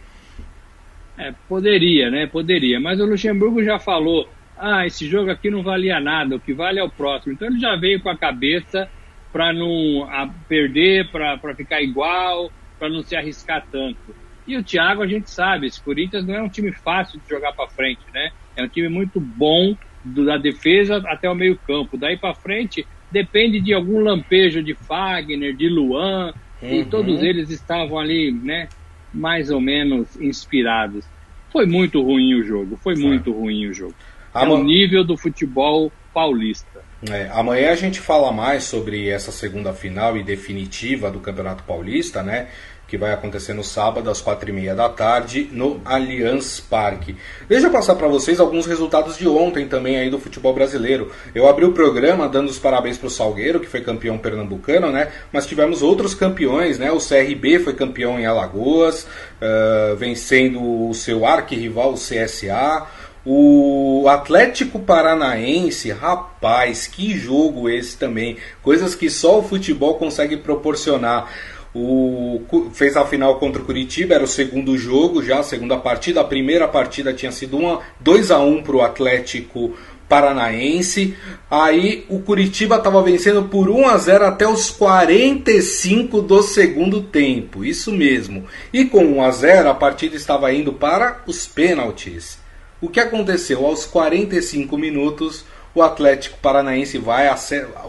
É, 1.18 1.34
poderia, 1.48 2.12
né? 2.12 2.28
Poderia. 2.28 2.80
Mas 2.80 3.00
o 3.00 3.06
Luxemburgo 3.06 3.64
já 3.64 3.80
falou: 3.80 4.28
ah, 4.58 4.86
esse 4.86 5.08
jogo 5.08 5.32
aqui 5.32 5.50
não 5.50 5.64
valia 5.64 6.00
nada, 6.00 6.36
o 6.36 6.40
que 6.40 6.54
vale 6.54 6.80
é 6.80 6.84
o 6.84 6.90
próximo. 6.90 7.34
Então 7.34 7.48
ele 7.48 7.60
já 7.60 7.76
veio 7.76 8.02
com 8.02 8.10
a 8.10 8.18
cabeça 8.18 8.90
para 9.36 9.52
não 9.52 10.08
perder, 10.48 11.12
para 11.12 11.54
ficar 11.56 11.82
igual, 11.82 12.50
para 12.80 12.88
não 12.88 13.04
se 13.04 13.18
arriscar 13.18 13.68
tanto. 13.70 14.16
E 14.48 14.56
o 14.56 14.64
Thiago, 14.64 15.02
a 15.02 15.08
gente 15.08 15.30
sabe, 15.30 15.68
esse 15.68 15.82
Corinthians 15.82 16.26
não 16.26 16.36
é 16.36 16.42
um 16.42 16.48
time 16.48 16.72
fácil 16.72 17.20
de 17.20 17.30
jogar 17.30 17.52
para 17.52 17.68
frente, 17.68 18.00
né? 18.14 18.32
É 18.56 18.64
um 18.64 18.70
time 18.70 18.88
muito 18.88 19.20
bom 19.20 19.76
do, 20.06 20.24
da 20.26 20.38
defesa 20.38 21.04
até 21.08 21.30
o 21.30 21.36
meio-campo. 21.36 21.98
Daí 21.98 22.16
para 22.16 22.34
frente 22.34 22.88
depende 23.12 23.60
de 23.60 23.74
algum 23.74 24.00
lampejo 24.00 24.64
de 24.64 24.74
Fagner, 24.74 25.54
de 25.54 25.68
Luan, 25.68 26.34
uhum. 26.62 26.74
e 26.74 26.86
todos 26.86 27.22
eles 27.22 27.50
estavam 27.50 28.00
ali, 28.00 28.32
né? 28.32 28.70
mais 29.14 29.52
ou 29.52 29.60
menos 29.60 30.16
inspirados. 30.16 31.06
Foi 31.52 31.66
muito 31.66 32.02
ruim 32.02 32.36
o 32.36 32.44
jogo, 32.44 32.78
foi 32.78 32.96
muito 32.96 33.34
ruim 33.34 33.68
o 33.68 33.74
jogo. 33.74 33.96
É 34.34 34.48
o 34.48 34.64
nível 34.64 35.04
do 35.04 35.18
futebol 35.18 35.92
paulista. 36.14 36.85
É, 37.12 37.30
amanhã 37.32 37.72
a 37.72 37.76
gente 37.76 38.00
fala 38.00 38.32
mais 38.32 38.64
sobre 38.64 39.10
essa 39.10 39.32
segunda 39.32 39.74
final 39.74 40.18
e 40.18 40.24
definitiva 40.24 41.12
do 41.12 41.20
Campeonato 41.20 41.64
Paulista, 41.64 42.24
né? 42.24 42.48
que 42.88 42.98
vai 42.98 43.12
acontecer 43.14 43.54
no 43.54 43.64
sábado 43.64 44.10
às 44.10 44.22
quatro 44.22 44.50
e 44.50 44.54
meia 44.54 44.76
da 44.76 44.88
tarde 44.88 45.50
no 45.52 45.82
Allianz 45.84 46.60
Parque. 46.60 47.16
Deixa 47.48 47.68
eu 47.68 47.72
passar 47.72 47.96
para 47.96 48.08
vocês 48.08 48.40
alguns 48.40 48.66
resultados 48.66 49.18
de 49.18 49.28
ontem 49.28 49.68
também 49.68 49.98
aí 49.98 50.10
do 50.10 50.20
futebol 50.20 50.54
brasileiro. 50.54 51.12
Eu 51.34 51.48
abri 51.48 51.66
o 51.66 51.72
programa 51.72 52.30
dando 52.30 52.50
os 52.50 52.60
parabéns 52.60 52.98
para 52.98 53.08
o 53.08 53.12
Salgueiro, 53.12 53.60
que 53.60 53.68
foi 53.68 53.82
campeão 53.82 54.18
pernambucano, 54.18 54.92
né? 54.92 55.12
Mas 55.32 55.48
tivemos 55.48 55.82
outros 55.82 56.14
campeões, 56.14 56.78
né? 56.78 56.92
O 56.92 57.00
CRB 57.00 57.60
foi 57.60 57.74
campeão 57.74 58.20
em 58.20 58.26
Alagoas, 58.26 59.04
uh, 59.04 59.96
vencendo 59.96 60.90
o 60.90 60.94
seu 60.94 61.26
arquirrival, 61.26 61.94
o 61.94 61.96
CSA. 61.96 62.86
O 63.26 64.06
Atlético 64.08 64.78
Paranaense, 64.78 65.90
rapaz, 65.90 66.86
que 66.86 67.18
jogo 67.18 67.68
esse 67.68 67.98
também. 67.98 68.38
Coisas 68.62 68.94
que 68.94 69.10
só 69.10 69.40
o 69.40 69.44
futebol 69.44 69.96
consegue 69.96 70.38
proporcionar. 70.38 71.28
O, 71.74 72.42
fez 72.72 72.96
a 72.96 73.04
final 73.04 73.38
contra 73.40 73.62
o 73.62 73.66
Curitiba, 73.66 74.14
era 74.14 74.24
o 74.24 74.28
segundo 74.28 74.78
jogo 74.78 75.24
já, 75.24 75.40
a 75.40 75.44
segunda 75.44 75.76
partida. 75.76 76.22
A 76.22 76.24
primeira 76.24 76.68
partida 76.68 77.14
tinha 77.14 77.32
sido 77.32 77.58
uma, 77.58 77.82
2 78.00 78.30
a 78.30 78.40
1 78.40 78.62
para 78.62 78.76
o 78.76 78.82
Atlético 78.84 79.74
Paranaense. 80.08 81.18
Aí 81.50 82.06
o 82.08 82.20
Curitiba 82.20 82.76
estava 82.76 83.02
vencendo 83.02 83.46
por 83.46 83.70
1 83.70 83.88
a 83.88 83.98
0 83.98 84.26
até 84.26 84.48
os 84.48 84.70
45 84.70 86.22
do 86.22 86.44
segundo 86.44 87.02
tempo. 87.02 87.66
Isso 87.66 87.92
mesmo. 87.92 88.46
E 88.72 88.86
com 88.86 89.04
1 89.04 89.24
a 89.24 89.32
0 89.32 89.70
a 89.70 89.74
partida 89.74 90.16
estava 90.16 90.54
indo 90.54 90.72
para 90.72 91.24
os 91.26 91.48
pênaltis. 91.48 92.45
O 92.86 92.88
que 92.88 93.00
aconteceu? 93.00 93.66
Aos 93.66 93.84
45 93.84 94.78
minutos, 94.78 95.44
o 95.74 95.82
Atlético 95.82 96.38
Paranaense 96.38 97.00
vai. 97.00 97.28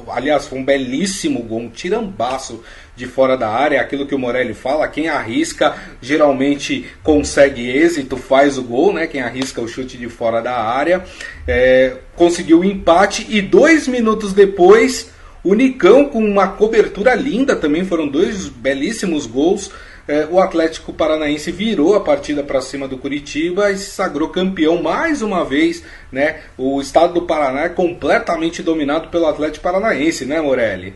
Aliás, 0.09 0.47
foi 0.47 0.59
um 0.59 0.65
belíssimo 0.65 1.43
gol, 1.43 1.61
um 1.61 1.69
tirambaço 1.69 2.63
de 2.97 3.07
fora 3.07 3.37
da 3.37 3.47
área. 3.47 3.79
Aquilo 3.79 4.07
que 4.07 4.15
o 4.15 4.19
Morelli 4.19 4.55
fala: 4.55 4.89
quem 4.89 5.07
arrisca 5.07 5.77
geralmente 6.01 6.87
consegue 7.03 7.69
êxito, 7.69 8.17
faz 8.17 8.57
o 8.57 8.63
gol, 8.63 8.95
né? 8.95 9.07
Quem 9.07 9.21
arrisca 9.21 9.61
o 9.61 9.69
chute 9.69 9.99
de 9.99 10.09
fora 10.09 10.41
da 10.41 10.55
área. 10.55 11.05
É, 11.47 11.99
conseguiu 12.15 12.61
o 12.61 12.65
empate 12.65 13.27
e 13.29 13.43
dois 13.43 13.87
minutos 13.87 14.33
depois. 14.33 15.11
O 15.45 15.53
Nicão 15.53 16.07
com 16.07 16.21
uma 16.21 16.49
cobertura 16.49 17.15
linda 17.15 17.55
também, 17.55 17.85
foram 17.85 18.09
dois 18.09 18.49
belíssimos 18.49 19.27
gols 19.27 19.71
é, 20.09 20.27
o 20.27 20.39
Atlético 20.39 20.93
Paranaense 20.93 21.51
virou 21.51 21.95
a 21.97 22.01
partida 22.01 22.43
para 22.43 22.61
cima 22.61 22.87
do 22.87 22.97
Curitiba 22.97 23.71
e 23.71 23.77
se 23.77 23.91
sagrou 23.91 24.29
campeão 24.29 24.83
mais 24.83 25.21
uma 25.21 25.45
vez. 25.45 25.85
Né? 26.13 26.43
O 26.57 26.81
estado 26.81 27.15
do 27.15 27.23
Paraná 27.23 27.63
é 27.63 27.69
completamente 27.69 28.63
dominado 28.63 29.09
pelo 29.09 29.27
Atlético 29.27 29.65
Paranaense, 29.65 30.25
né, 30.25 30.41
Morelli? 30.41 30.95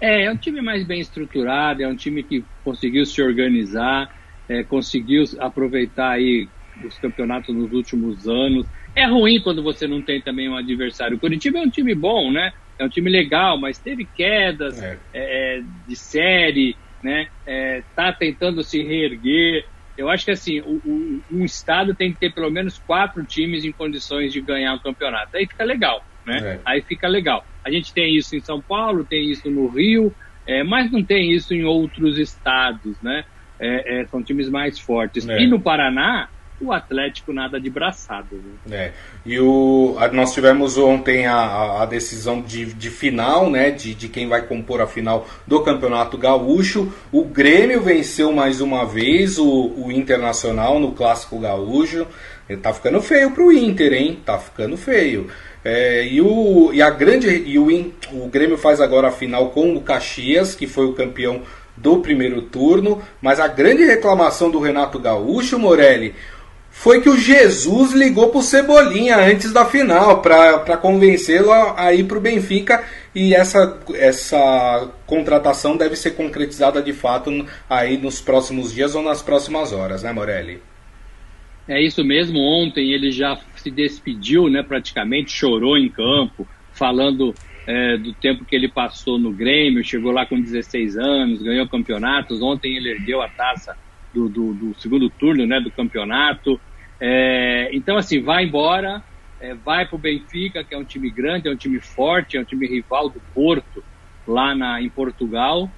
É, 0.00 0.24
é 0.24 0.30
um 0.30 0.36
time 0.36 0.60
mais 0.60 0.86
bem 0.86 1.00
estruturado, 1.00 1.82
é 1.82 1.88
um 1.88 1.96
time 1.96 2.22
que 2.22 2.44
conseguiu 2.62 3.06
se 3.06 3.22
organizar, 3.22 4.14
é, 4.48 4.62
conseguiu 4.62 5.24
aproveitar 5.38 6.10
aí 6.10 6.48
os 6.84 6.98
campeonatos 6.98 7.54
nos 7.54 7.72
últimos 7.72 8.28
anos. 8.28 8.66
É 8.94 9.06
ruim 9.06 9.40
quando 9.40 9.62
você 9.62 9.86
não 9.86 10.02
tem 10.02 10.20
também 10.20 10.48
um 10.48 10.56
adversário. 10.56 11.16
O 11.16 11.20
Curitiba 11.20 11.58
é 11.58 11.62
um 11.62 11.70
time 11.70 11.94
bom, 11.94 12.30
né? 12.30 12.52
É 12.78 12.84
um 12.84 12.88
time 12.90 13.10
legal, 13.10 13.58
mas 13.58 13.78
teve 13.78 14.04
quedas 14.04 14.82
é. 14.82 14.98
É, 15.14 15.62
de 15.88 15.96
série, 15.96 16.76
né? 17.02 17.28
É, 17.46 17.82
tá 17.94 18.12
tentando 18.12 18.62
se 18.62 18.82
reerguer. 18.82 19.64
Eu 19.96 20.08
acho 20.10 20.24
que 20.24 20.30
assim, 20.30 20.60
o, 20.60 20.80
o, 20.84 21.22
um 21.32 21.44
estado 21.44 21.94
tem 21.94 22.12
que 22.12 22.18
ter 22.18 22.34
pelo 22.34 22.50
menos 22.50 22.78
quatro 22.78 23.24
times 23.24 23.64
em 23.64 23.72
condições 23.72 24.32
de 24.32 24.40
ganhar 24.40 24.74
o 24.74 24.76
um 24.76 24.80
campeonato. 24.80 25.36
Aí 25.36 25.46
fica 25.46 25.64
legal, 25.64 26.04
né? 26.24 26.38
É. 26.38 26.60
Aí 26.64 26.82
fica 26.82 27.08
legal. 27.08 27.44
A 27.64 27.70
gente 27.70 27.92
tem 27.92 28.16
isso 28.16 28.36
em 28.36 28.40
São 28.40 28.60
Paulo, 28.60 29.04
tem 29.04 29.30
isso 29.30 29.50
no 29.50 29.68
Rio, 29.68 30.14
é, 30.46 30.62
mas 30.62 30.90
não 30.90 31.02
tem 31.02 31.32
isso 31.32 31.54
em 31.54 31.64
outros 31.64 32.18
estados, 32.18 33.00
né? 33.02 33.24
É, 33.58 34.00
é, 34.00 34.06
são 34.06 34.22
times 34.22 34.50
mais 34.50 34.78
fortes. 34.78 35.26
É. 35.26 35.40
E 35.40 35.46
no 35.46 35.60
Paraná, 35.60 36.28
o 36.60 36.72
Atlético 36.72 37.32
nada 37.32 37.60
de 37.60 37.68
braçado. 37.68 38.42
Né? 38.66 38.76
É. 38.76 38.92
E 39.24 39.38
o, 39.38 39.96
nós 40.12 40.32
tivemos 40.32 40.78
ontem 40.78 41.26
a, 41.26 41.82
a 41.82 41.86
decisão 41.86 42.40
de, 42.40 42.66
de, 42.66 42.90
final, 42.90 43.50
né? 43.50 43.70
De, 43.70 43.94
de 43.94 44.08
quem 44.08 44.28
vai 44.28 44.42
compor 44.42 44.80
a 44.80 44.86
final 44.86 45.26
do 45.46 45.62
Campeonato 45.62 46.16
Gaúcho. 46.16 46.92
O 47.12 47.24
Grêmio 47.24 47.80
venceu 47.82 48.32
mais 48.32 48.60
uma 48.60 48.84
vez 48.86 49.38
o, 49.38 49.72
o 49.76 49.92
Internacional 49.92 50.78
no 50.78 50.92
Clássico 50.92 51.38
Gaúcho. 51.38 52.06
Tá 52.62 52.72
ficando 52.72 53.02
feio 53.02 53.32
pro 53.32 53.52
Inter, 53.52 53.92
hein? 53.92 54.20
Tá 54.24 54.38
ficando 54.38 54.76
feio. 54.76 55.28
É, 55.64 56.06
e, 56.06 56.20
o, 56.20 56.70
e 56.72 56.80
a 56.80 56.88
grande 56.90 57.28
e 57.28 57.58
o, 57.58 57.66
o 58.12 58.28
Grêmio 58.28 58.56
faz 58.56 58.80
agora 58.80 59.08
a 59.08 59.12
final 59.12 59.50
com 59.50 59.74
o 59.74 59.80
Caxias, 59.80 60.54
que 60.54 60.66
foi 60.66 60.86
o 60.86 60.92
campeão 60.92 61.42
do 61.76 61.98
primeiro 61.98 62.40
turno, 62.40 63.02
mas 63.20 63.38
a 63.38 63.48
grande 63.48 63.84
reclamação 63.84 64.50
do 64.50 64.60
Renato 64.60 64.98
Gaúcho, 64.98 65.58
Morelli, 65.58 66.14
foi 66.78 67.00
que 67.00 67.08
o 67.08 67.18
Jesus 67.18 67.94
ligou 67.94 68.28
pro 68.28 68.42
Cebolinha 68.42 69.16
antes 69.16 69.50
da 69.50 69.64
final 69.64 70.20
para 70.20 70.76
convencê-lo 70.76 71.50
a, 71.50 71.86
a, 71.86 71.94
ir 71.94 72.04
pro 72.04 72.20
Benfica 72.20 72.84
e 73.14 73.34
essa, 73.34 73.80
essa 73.94 74.92
contratação 75.06 75.74
deve 75.74 75.96
ser 75.96 76.12
concretizada 76.12 76.82
de 76.82 76.92
fato 76.92 77.30
aí 77.68 77.96
nos 77.96 78.20
próximos 78.20 78.74
dias 78.74 78.94
ou 78.94 79.02
nas 79.02 79.22
próximas 79.22 79.72
horas, 79.72 80.02
né, 80.02 80.12
Morelli? 80.12 80.60
É 81.66 81.82
isso 81.82 82.04
mesmo. 82.04 82.38
Ontem 82.38 82.92
ele 82.92 83.10
já 83.10 83.36
se 83.56 83.70
despediu, 83.70 84.48
né? 84.48 84.62
Praticamente 84.62 85.32
chorou 85.32 85.78
em 85.78 85.88
campo, 85.88 86.46
falando 86.72 87.34
é, 87.66 87.96
do 87.96 88.12
tempo 88.12 88.44
que 88.44 88.54
ele 88.54 88.68
passou 88.68 89.18
no 89.18 89.32
Grêmio. 89.32 89.82
Chegou 89.82 90.12
lá 90.12 90.26
com 90.26 90.40
16 90.40 90.98
anos, 90.98 91.42
ganhou 91.42 91.66
campeonatos. 91.66 92.42
Ontem 92.42 92.76
ele 92.76 92.90
ergueu 92.90 93.22
a 93.22 93.28
taça 93.28 93.74
do, 94.16 94.28
do, 94.30 94.54
do 94.54 94.80
segundo 94.80 95.10
turno 95.10 95.46
né, 95.46 95.60
do 95.60 95.70
campeonato. 95.70 96.58
É, 96.98 97.68
então, 97.72 97.98
assim, 97.98 98.22
vai 98.22 98.44
embora, 98.44 99.02
é, 99.38 99.54
vai 99.54 99.86
para 99.86 99.96
o 99.96 99.98
Benfica, 99.98 100.64
que 100.64 100.74
é 100.74 100.78
um 100.78 100.84
time 100.84 101.10
grande, 101.10 101.48
é 101.48 101.50
um 101.50 101.56
time 101.56 101.78
forte, 101.78 102.38
é 102.38 102.40
um 102.40 102.44
time 102.44 102.66
rival 102.66 103.10
do 103.10 103.20
Porto, 103.34 103.84
lá 104.26 104.54
na, 104.54 104.80
em 104.80 104.88
Portugal, 104.88 105.70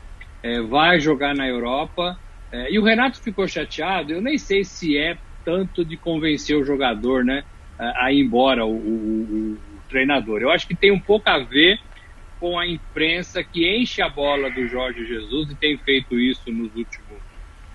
é, 0.43 0.61
vai 0.61 1.01
jogar 1.01 1.35
na 1.35 1.49
Europa. 1.49 2.17
É, 2.53 2.73
e 2.73 2.79
o 2.79 2.85
Renato 2.85 3.21
ficou 3.21 3.49
chateado, 3.49 4.13
eu 4.13 4.23
nem 4.23 4.39
sei 4.39 4.63
se 4.63 4.97
é 4.97 5.19
tanto 5.45 5.85
de 5.85 5.97
convencer 5.97 6.57
o 6.57 6.65
jogador 6.65 7.25
né, 7.25 7.43
a, 7.79 8.13
ir 8.13 8.21
embora, 8.21 8.65
o, 8.65 8.71
o, 8.71 9.53
o 9.53 9.59
treinador. 9.89 10.41
Eu 10.41 10.51
acho 10.51 10.67
que 10.69 10.77
tem 10.77 10.93
um 10.93 11.01
pouco 11.01 11.29
a 11.29 11.39
ver 11.39 11.79
com 12.39 12.57
a 12.57 12.67
imprensa 12.67 13.43
que 13.43 13.67
enche 13.69 14.01
a 14.01 14.09
bola 14.09 14.49
do 14.51 14.69
Jorge 14.69 15.05
Jesus 15.05 15.51
e 15.51 15.57
tem 15.57 15.77
feito 15.77 16.19
isso 16.19 16.53
nos 16.53 16.73
últimos 16.77 17.08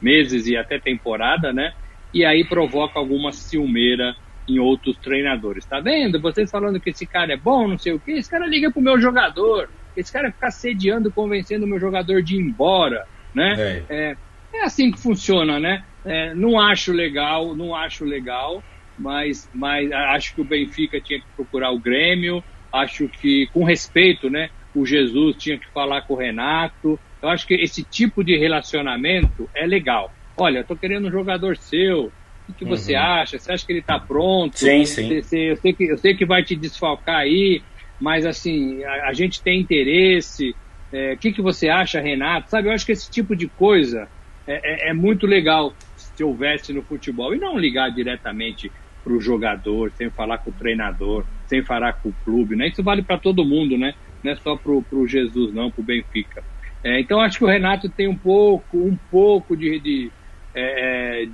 meses 0.03 0.45
e 0.45 0.55
até 0.55 0.79
temporada, 0.79 1.53
né? 1.53 1.71
E 2.13 2.23
aí 2.23 2.45
provoca 2.47 2.99
alguma 2.99 3.31
ciumeira 3.31 4.13
em 4.47 4.59
outros 4.59 4.97
treinadores. 4.97 5.65
Tá 5.65 5.79
vendo? 5.79 6.21
Vocês 6.21 6.51
falando 6.51 6.79
que 6.79 6.89
esse 6.89 7.07
cara 7.07 7.33
é 7.33 7.37
bom, 7.37 7.67
não 7.67 7.77
sei 7.77 7.93
o 7.93 7.99
quê, 7.99 8.13
esse 8.13 8.29
cara 8.29 8.45
liga 8.45 8.71
pro 8.71 8.81
meu 8.81 8.99
jogador, 8.99 9.69
esse 9.95 10.11
cara 10.11 10.31
fica 10.31 10.51
sediando, 10.51 11.11
convencendo 11.11 11.65
o 11.65 11.69
meu 11.69 11.79
jogador 11.79 12.21
de 12.21 12.35
ir 12.35 12.41
embora, 12.41 13.03
né? 13.33 13.83
É, 13.89 13.95
é, 13.95 14.17
é 14.53 14.63
assim 14.63 14.91
que 14.91 14.99
funciona, 14.99 15.59
né? 15.59 15.83
É, 16.05 16.35
não 16.35 16.59
acho 16.59 16.91
legal, 16.91 17.55
não 17.55 17.73
acho 17.73 18.03
legal, 18.03 18.61
mas, 18.97 19.49
mas 19.53 19.91
acho 19.91 20.35
que 20.35 20.41
o 20.41 20.45
Benfica 20.45 20.99
tinha 21.01 21.19
que 21.19 21.25
procurar 21.35 21.71
o 21.71 21.79
Grêmio, 21.79 22.43
acho 22.71 23.07
que, 23.07 23.47
com 23.53 23.63
respeito, 23.63 24.29
né? 24.29 24.49
O 24.73 24.85
Jesus 24.85 25.37
tinha 25.37 25.57
que 25.57 25.71
falar 25.71 26.01
com 26.01 26.15
o 26.15 26.17
Renato, 26.17 26.99
eu 27.23 27.29
acho 27.29 27.47
que 27.47 27.53
esse 27.53 27.83
tipo 27.83 28.21
de 28.21 28.37
relacionamento 28.37 29.49
é 29.55 29.65
legal. 29.65 30.13
Olha, 30.35 30.59
estou 30.59 30.75
querendo 30.75 31.07
um 31.07 31.11
jogador 31.11 31.55
seu. 31.55 32.11
O 32.49 32.53
que, 32.53 32.65
você 32.65 32.95
uhum. 32.95 33.01
acha? 33.01 33.39
Você 33.39 33.49
acha 33.49 33.65
que 33.65 33.71
ele 33.71 33.79
está 33.79 33.97
pronto? 33.97 34.59
Sim, 34.59 34.83
sim. 34.83 35.21
Você, 35.21 35.51
eu, 35.51 35.55
sei 35.55 35.73
que, 35.73 35.83
eu 35.85 35.97
sei 35.97 36.15
que 36.17 36.25
vai 36.25 36.43
te 36.43 36.53
desfalcar 36.53 37.19
aí, 37.19 37.61
mas 38.01 38.25
assim, 38.25 38.83
a, 38.83 39.07
a 39.07 39.13
gente 39.13 39.41
tem 39.41 39.61
interesse. 39.61 40.53
É, 40.91 41.13
o 41.13 41.17
que, 41.17 41.31
que 41.31 41.41
você 41.41 41.69
acha, 41.69 42.01
Renato? 42.01 42.49
Sabe, 42.49 42.67
eu 42.67 42.73
acho 42.73 42.85
que 42.85 42.91
esse 42.91 43.09
tipo 43.09 43.37
de 43.37 43.47
coisa 43.47 44.09
é, 44.45 44.87
é, 44.87 44.89
é 44.89 44.93
muito 44.93 45.25
legal 45.25 45.73
se 45.95 46.21
houvesse 46.25 46.73
no 46.73 46.81
futebol. 46.81 47.33
E 47.33 47.39
não 47.39 47.57
ligar 47.57 47.89
diretamente 47.89 48.69
para 49.01 49.13
o 49.13 49.21
jogador, 49.21 49.93
sem 49.93 50.09
falar 50.09 50.39
com 50.39 50.49
o 50.49 50.53
treinador, 50.53 51.23
sem 51.47 51.63
falar 51.63 51.93
com 51.93 52.09
o 52.09 52.15
clube, 52.25 52.57
né? 52.57 52.67
Isso 52.67 52.83
vale 52.83 53.01
para 53.01 53.17
todo 53.17 53.45
mundo, 53.45 53.77
né? 53.77 53.93
Não 54.21 54.31
é 54.31 54.35
só 54.35 54.57
para 54.57 54.71
o 54.71 55.07
Jesus, 55.07 55.53
não, 55.53 55.71
para 55.71 55.81
o 55.81 55.85
Benfica. 55.85 56.43
É, 56.83 56.99
então 56.99 57.21
acho 57.21 57.37
que 57.37 57.45
o 57.45 57.47
Renato 57.47 57.87
tem 57.89 58.07
um 58.07 58.15
pouco, 58.15 58.77
um 58.77 58.97
pouco 59.09 59.55
de, 59.55 59.79
de, 59.79 60.11
é, 60.53 61.25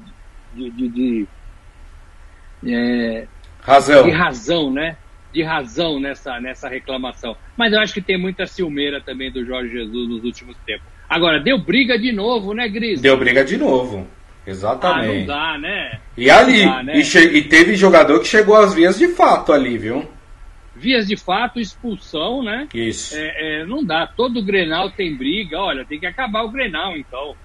de, 0.54 0.70
de, 0.70 0.90
de 0.90 1.28
é, 2.72 3.28
razão. 3.62 4.04
de 4.04 4.12
razão, 4.12 4.72
né? 4.72 4.96
De 5.34 5.44
razão 5.44 6.00
nessa, 6.00 6.40
nessa 6.40 6.70
reclamação. 6.70 7.36
Mas 7.58 7.74
eu 7.74 7.80
acho 7.80 7.94
que 7.94 8.02
tem 8.02 8.18
muita 8.18 8.46
ciumeira 8.46 9.02
também 9.02 9.32
do 9.32 9.46
Jorge 9.46 9.72
Jesus 9.72 10.10
nos 10.10 10.24
últimos 10.24 10.58
tempos. 10.66 10.88
Agora, 11.10 11.40
deu 11.40 11.58
briga 11.58 11.98
de 11.98 12.12
novo, 12.12 12.54
né, 12.54 12.68
Gris? 12.68 13.02
Deu 13.02 13.18
briga 13.18 13.44
de 13.44 13.58
novo. 13.58 14.08
Exatamente. 14.46 15.10
Ah, 15.10 15.20
não 15.20 15.26
dá, 15.26 15.58
né? 15.60 16.00
E 16.18 16.30
ali, 16.30 16.66
dá, 16.66 16.84
né? 16.84 16.94
E, 16.96 17.18
e, 17.38 17.42
teve 17.44 17.76
jogador 17.76 18.20
que 18.20 18.28
chegou 18.28 18.56
às 18.56 18.74
vias 18.74 18.98
de 18.98 19.08
fato 19.10 19.52
ali, 19.52 19.78
viu? 19.78 20.08
Vias 20.80 21.08
de 21.08 21.18
fato, 21.18 21.60
expulsão, 21.60 22.42
né? 22.42 22.68
Isso. 22.74 23.16
É, 23.16 23.62
é, 23.62 23.66
não 23.66 23.84
dá. 23.84 24.08
Todo 24.08 24.42
Grenal 24.42 24.90
tem 24.90 25.16
briga. 25.16 25.60
Olha, 25.60 25.86
tem 25.86 26.00
que 26.00 26.06
acabar 26.06 26.44
o 26.44 26.50
Grenal, 26.50 26.98
então. 26.98 27.36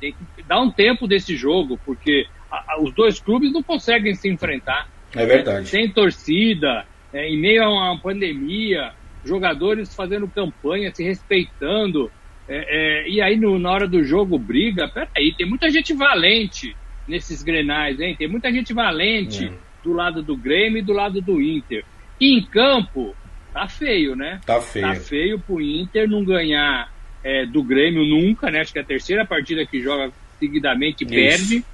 tem 0.00 0.12
que 0.12 0.42
dar 0.42 0.60
um 0.60 0.70
tempo 0.70 1.06
desse 1.06 1.36
jogo, 1.36 1.78
porque 1.84 2.26
a, 2.50 2.74
a, 2.74 2.82
os 2.82 2.94
dois 2.94 3.18
clubes 3.18 3.52
não 3.52 3.62
conseguem 3.62 4.14
se 4.14 4.28
enfrentar. 4.28 4.88
É 5.14 5.26
verdade. 5.26 5.68
Sem 5.68 5.90
torcida, 5.90 6.86
é, 7.12 7.28
em 7.28 7.38
meio 7.38 7.62
a 7.62 7.70
uma 7.70 7.98
pandemia, 8.00 8.92
jogadores 9.24 9.94
fazendo 9.94 10.28
campanha, 10.28 10.94
se 10.94 11.02
respeitando. 11.02 12.10
É, 12.48 13.04
é, 13.04 13.08
e 13.08 13.20
aí, 13.20 13.36
no, 13.36 13.58
na 13.58 13.70
hora 13.70 13.88
do 13.88 14.04
jogo, 14.04 14.38
briga. 14.38 14.88
Peraí, 14.88 15.34
tem 15.36 15.46
muita 15.46 15.70
gente 15.70 15.92
valente 15.92 16.76
nesses 17.06 17.42
grenais, 17.42 18.00
hein? 18.00 18.14
Tem 18.16 18.28
muita 18.28 18.52
gente 18.52 18.72
valente 18.72 19.46
é. 19.46 19.52
do 19.82 19.92
lado 19.92 20.22
do 20.22 20.36
Grêmio 20.36 20.78
e 20.78 20.82
do 20.82 20.92
lado 20.92 21.20
do 21.20 21.40
Inter. 21.40 21.84
E 22.20 22.38
em 22.38 22.44
campo, 22.44 23.14
tá 23.52 23.68
feio, 23.68 24.14
né? 24.16 24.40
Tá 24.44 24.60
feio. 24.60 24.86
Tá 24.86 24.94
feio 24.94 25.38
pro 25.38 25.60
Inter 25.60 26.08
não 26.08 26.24
ganhar 26.24 26.92
é, 27.22 27.46
do 27.46 27.62
Grêmio 27.62 28.04
nunca, 28.04 28.50
né? 28.50 28.60
Acho 28.60 28.72
que 28.72 28.78
é 28.78 28.82
a 28.82 28.86
terceira 28.86 29.24
partida 29.24 29.64
que 29.64 29.80
joga 29.80 30.12
seguidamente 30.38 31.04
Isso. 31.04 31.12
perde. 31.12 31.64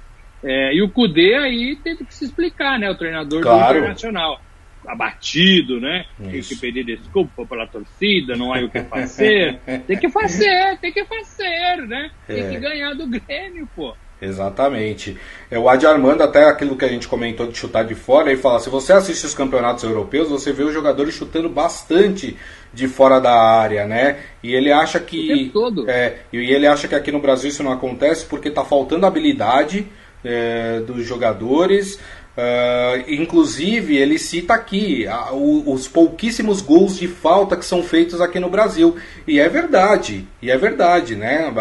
É, 0.43 0.73
e 0.73 0.81
o 0.81 0.89
Cudê 0.89 1.35
aí 1.35 1.75
teve 1.83 2.05
que 2.05 2.15
se 2.15 2.25
explicar, 2.25 2.79
né? 2.79 2.89
O 2.89 2.95
treinador 2.95 3.41
claro. 3.41 3.73
do 3.73 3.79
Internacional. 3.79 4.41
Abatido, 4.87 5.79
né? 5.79 6.05
Isso. 6.19 6.31
Tem 6.31 6.41
que 6.41 6.55
pedir 6.55 6.83
desculpa 6.83 7.45
pela 7.45 7.67
torcida, 7.67 8.35
não 8.35 8.51
há 8.51 8.59
o 8.61 8.69
que 8.69 8.81
fazer. 8.81 9.59
tem 9.85 9.97
que 9.97 10.09
fazer, 10.09 10.79
tem 10.79 10.91
que 10.91 11.05
fazer, 11.05 11.85
né? 11.87 12.09
Tem 12.25 12.39
é. 12.39 12.49
que 12.49 12.59
ganhar 12.59 12.93
do 12.95 13.05
Grêmio, 13.07 13.69
pô. 13.75 13.95
Exatamente. 14.21 15.17
É, 15.49 15.57
o 15.57 15.67
Adi 15.67 15.87
Armando, 15.87 16.21
até 16.21 16.45
aquilo 16.45 16.77
que 16.77 16.85
a 16.85 16.87
gente 16.87 17.07
comentou 17.07 17.47
de 17.47 17.57
chutar 17.57 17.83
de 17.83 17.95
fora, 17.95 18.31
ele 18.31 18.39
fala: 18.39 18.59
se 18.59 18.69
você 18.69 18.93
assiste 18.93 19.25
os 19.25 19.33
campeonatos 19.33 19.83
europeus, 19.83 20.29
você 20.29 20.53
vê 20.53 20.63
os 20.63 20.73
jogadores 20.73 21.15
chutando 21.15 21.49
bastante 21.49 22.37
de 22.71 22.87
fora 22.87 23.19
da 23.19 23.33
área, 23.33 23.87
né? 23.87 24.19
E 24.43 24.53
ele 24.53 24.71
acha 24.71 24.99
que. 24.99 25.49
todo. 25.51 25.89
É, 25.89 26.19
e 26.31 26.37
ele 26.37 26.67
acha 26.67 26.87
que 26.87 26.93
aqui 26.93 27.11
no 27.11 27.19
Brasil 27.19 27.49
isso 27.49 27.63
não 27.63 27.71
acontece 27.71 28.25
porque 28.25 28.49
está 28.49 28.63
faltando 28.63 29.07
habilidade 29.07 29.87
é, 30.23 30.79
dos 30.81 31.03
jogadores. 31.03 31.99
Uh, 32.31 33.11
inclusive, 33.11 33.97
ele 33.97 34.17
cita 34.17 34.53
aqui 34.53 35.05
uh, 35.05 35.69
os 35.69 35.85
pouquíssimos 35.89 36.61
gols 36.61 36.97
de 36.97 37.05
falta 37.05 37.57
que 37.57 37.65
são 37.65 37.83
feitos 37.83 38.21
aqui 38.21 38.39
no 38.39 38.49
Brasil. 38.49 38.95
E 39.27 39.37
é 39.37 39.49
verdade, 39.49 40.25
e 40.41 40.49
é 40.49 40.57
verdade, 40.57 41.15
né? 41.15 41.53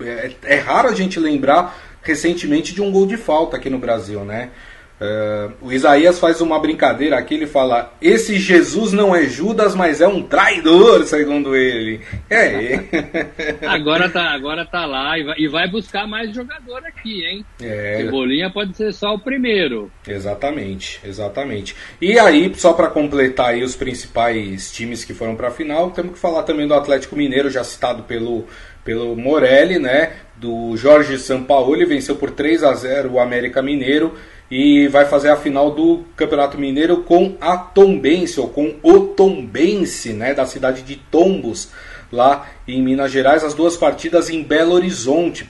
É, 0.00 0.04
é, 0.04 0.32
é 0.44 0.58
raro 0.58 0.88
a 0.88 0.94
gente 0.94 1.20
lembrar 1.20 1.83
recentemente 2.04 2.72
de 2.72 2.80
um 2.80 2.92
gol 2.92 3.06
de 3.06 3.16
falta 3.16 3.56
aqui 3.56 3.68
no 3.68 3.78
Brasil, 3.78 4.24
né? 4.24 4.50
Uh, 4.94 5.52
o 5.60 5.72
Isaías 5.72 6.20
faz 6.20 6.40
uma 6.40 6.56
brincadeira 6.60 7.18
aqui, 7.18 7.34
ele 7.34 7.48
fala: 7.48 7.92
Esse 8.00 8.38
Jesus 8.38 8.92
não 8.92 9.14
é 9.14 9.24
Judas, 9.24 9.74
mas 9.74 10.00
é 10.00 10.06
um 10.06 10.22
traidor, 10.22 11.02
segundo 11.04 11.56
ele. 11.56 12.00
É, 12.30 12.78
agora 13.66 14.08
tá, 14.08 14.30
agora 14.30 14.64
tá 14.64 14.86
lá 14.86 15.18
e 15.18 15.24
vai, 15.24 15.34
e 15.36 15.48
vai 15.48 15.68
buscar 15.68 16.06
mais 16.06 16.32
jogador 16.32 16.78
aqui, 16.86 17.24
hein? 17.26 17.44
É. 17.60 17.96
Cebolinha 17.98 18.48
pode 18.50 18.76
ser 18.76 18.92
só 18.92 19.14
o 19.14 19.18
primeiro. 19.18 19.90
Exatamente, 20.06 21.00
exatamente. 21.04 21.74
E 22.00 22.16
aí, 22.16 22.52
só 22.54 22.72
para 22.72 22.86
completar 22.86 23.48
aí 23.48 23.64
os 23.64 23.74
principais 23.74 24.70
times 24.72 25.04
que 25.04 25.12
foram 25.12 25.34
para 25.34 25.48
a 25.48 25.50
final, 25.50 25.90
temos 25.90 26.12
que 26.12 26.18
falar 26.20 26.44
também 26.44 26.68
do 26.68 26.74
Atlético 26.74 27.16
Mineiro, 27.16 27.50
já 27.50 27.64
citado 27.64 28.04
pelo, 28.04 28.46
pelo 28.84 29.16
Morelli, 29.16 29.78
né? 29.78 30.12
Do 30.36 30.76
Jorge 30.76 31.18
Sampaoli, 31.18 31.84
venceu 31.84 32.16
por 32.16 32.30
3 32.30 32.62
a 32.64 32.74
0 32.74 33.12
o 33.12 33.20
América 33.20 33.62
Mineiro 33.62 34.14
e 34.50 34.86
vai 34.88 35.06
fazer 35.06 35.30
a 35.30 35.36
final 35.36 35.70
do 35.70 36.04
Campeonato 36.16 36.58
Mineiro 36.58 36.98
com 36.98 37.36
a 37.40 37.56
Tombense, 37.56 38.38
ou 38.38 38.48
com 38.48 38.76
o 38.82 39.00
Tombense, 39.00 40.12
né, 40.12 40.34
da 40.34 40.44
cidade 40.44 40.82
de 40.82 40.96
Tombos, 40.96 41.70
lá 42.12 42.48
em 42.68 42.82
Minas 42.82 43.10
Gerais, 43.10 43.42
as 43.42 43.54
duas 43.54 43.76
partidas 43.76 44.28
em 44.30 44.42
Belo 44.42 44.74
Horizonte. 44.74 45.48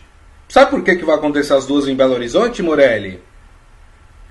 Sabe 0.48 0.70
por 0.70 0.84
que, 0.84 0.96
que 0.96 1.04
vai 1.04 1.16
acontecer 1.16 1.54
as 1.54 1.66
duas 1.66 1.88
em 1.88 1.96
Belo 1.96 2.14
Horizonte, 2.14 2.62
Morelli? 2.62 3.20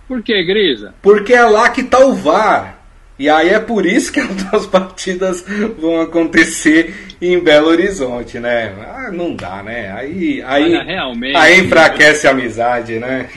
Por 0.08 0.22
que, 0.22 0.44
Grisa? 0.44 0.94
Porque 1.02 1.34
é 1.34 1.44
lá 1.44 1.70
que 1.70 1.84
tá 1.84 2.00
o 2.00 2.14
VAR. 2.14 2.80
E 3.18 3.30
aí 3.30 3.50
é 3.50 3.60
por 3.60 3.86
isso 3.86 4.12
que 4.12 4.20
as 4.20 4.28
duas 4.28 4.66
partidas 4.68 5.46
vão 5.78 6.02
acontecer 6.02 6.94
em 7.28 7.40
Belo 7.40 7.68
Horizonte, 7.68 8.40
né? 8.40 8.74
Ah, 8.82 9.12
não 9.12 9.36
dá, 9.36 9.62
né? 9.64 9.92
Aí, 9.92 10.42
aí, 10.44 10.76
Olha, 10.76 11.40
aí 11.40 11.60
enfraquece 11.60 12.28
a 12.28 12.32
amizade, 12.32 13.00
né? 13.00 13.30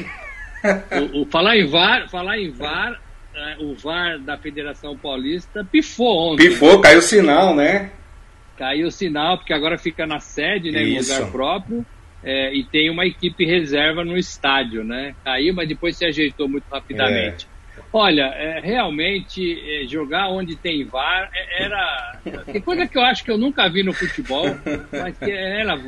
o, 1.12 1.22
o, 1.22 1.26
falar 1.26 1.56
em 1.56 1.66
VAR, 1.66 2.08
falar 2.08 2.38
em 2.38 2.50
VAR, 2.50 3.00
é, 3.34 3.56
o 3.60 3.74
VAR 3.74 4.18
da 4.18 4.36
Federação 4.36 4.96
Paulista 4.96 5.64
pifou 5.64 6.32
ontem. 6.32 6.48
Pifou, 6.48 6.80
caiu 6.80 6.98
o 6.98 7.02
sinal, 7.02 7.54
né? 7.54 7.90
Caiu 8.56 8.88
o 8.88 8.92
sinal, 8.92 9.36
porque 9.36 9.52
agora 9.52 9.76
fica 9.76 10.06
na 10.06 10.18
sede, 10.18 10.70
né, 10.70 10.82
em 10.82 10.98
lugar 10.98 11.30
próprio. 11.30 11.84
É, 12.24 12.52
e 12.54 12.64
tem 12.64 12.90
uma 12.90 13.06
equipe 13.06 13.44
reserva 13.44 14.04
no 14.04 14.16
estádio, 14.16 14.82
né? 14.82 15.14
Caiu, 15.22 15.54
mas 15.54 15.68
depois 15.68 15.96
se 15.96 16.04
ajeitou 16.04 16.48
muito 16.48 16.64
rapidamente. 16.72 17.46
É. 17.52 17.55
Olha, 17.98 18.24
é, 18.36 18.60
realmente 18.60 19.58
é, 19.66 19.86
jogar 19.88 20.28
onde 20.28 20.54
tem 20.54 20.84
VAR 20.84 21.30
é, 21.34 21.64
era. 21.64 22.18
Tem 22.44 22.60
coisa 22.60 22.86
que 22.86 22.98
eu 22.98 23.02
acho 23.02 23.24
que 23.24 23.30
eu 23.30 23.38
nunca 23.38 23.70
vi 23.70 23.82
no 23.82 23.94
futebol, 23.94 24.44
mas 24.92 25.16
que 25.16 25.30
ela, 25.30 25.80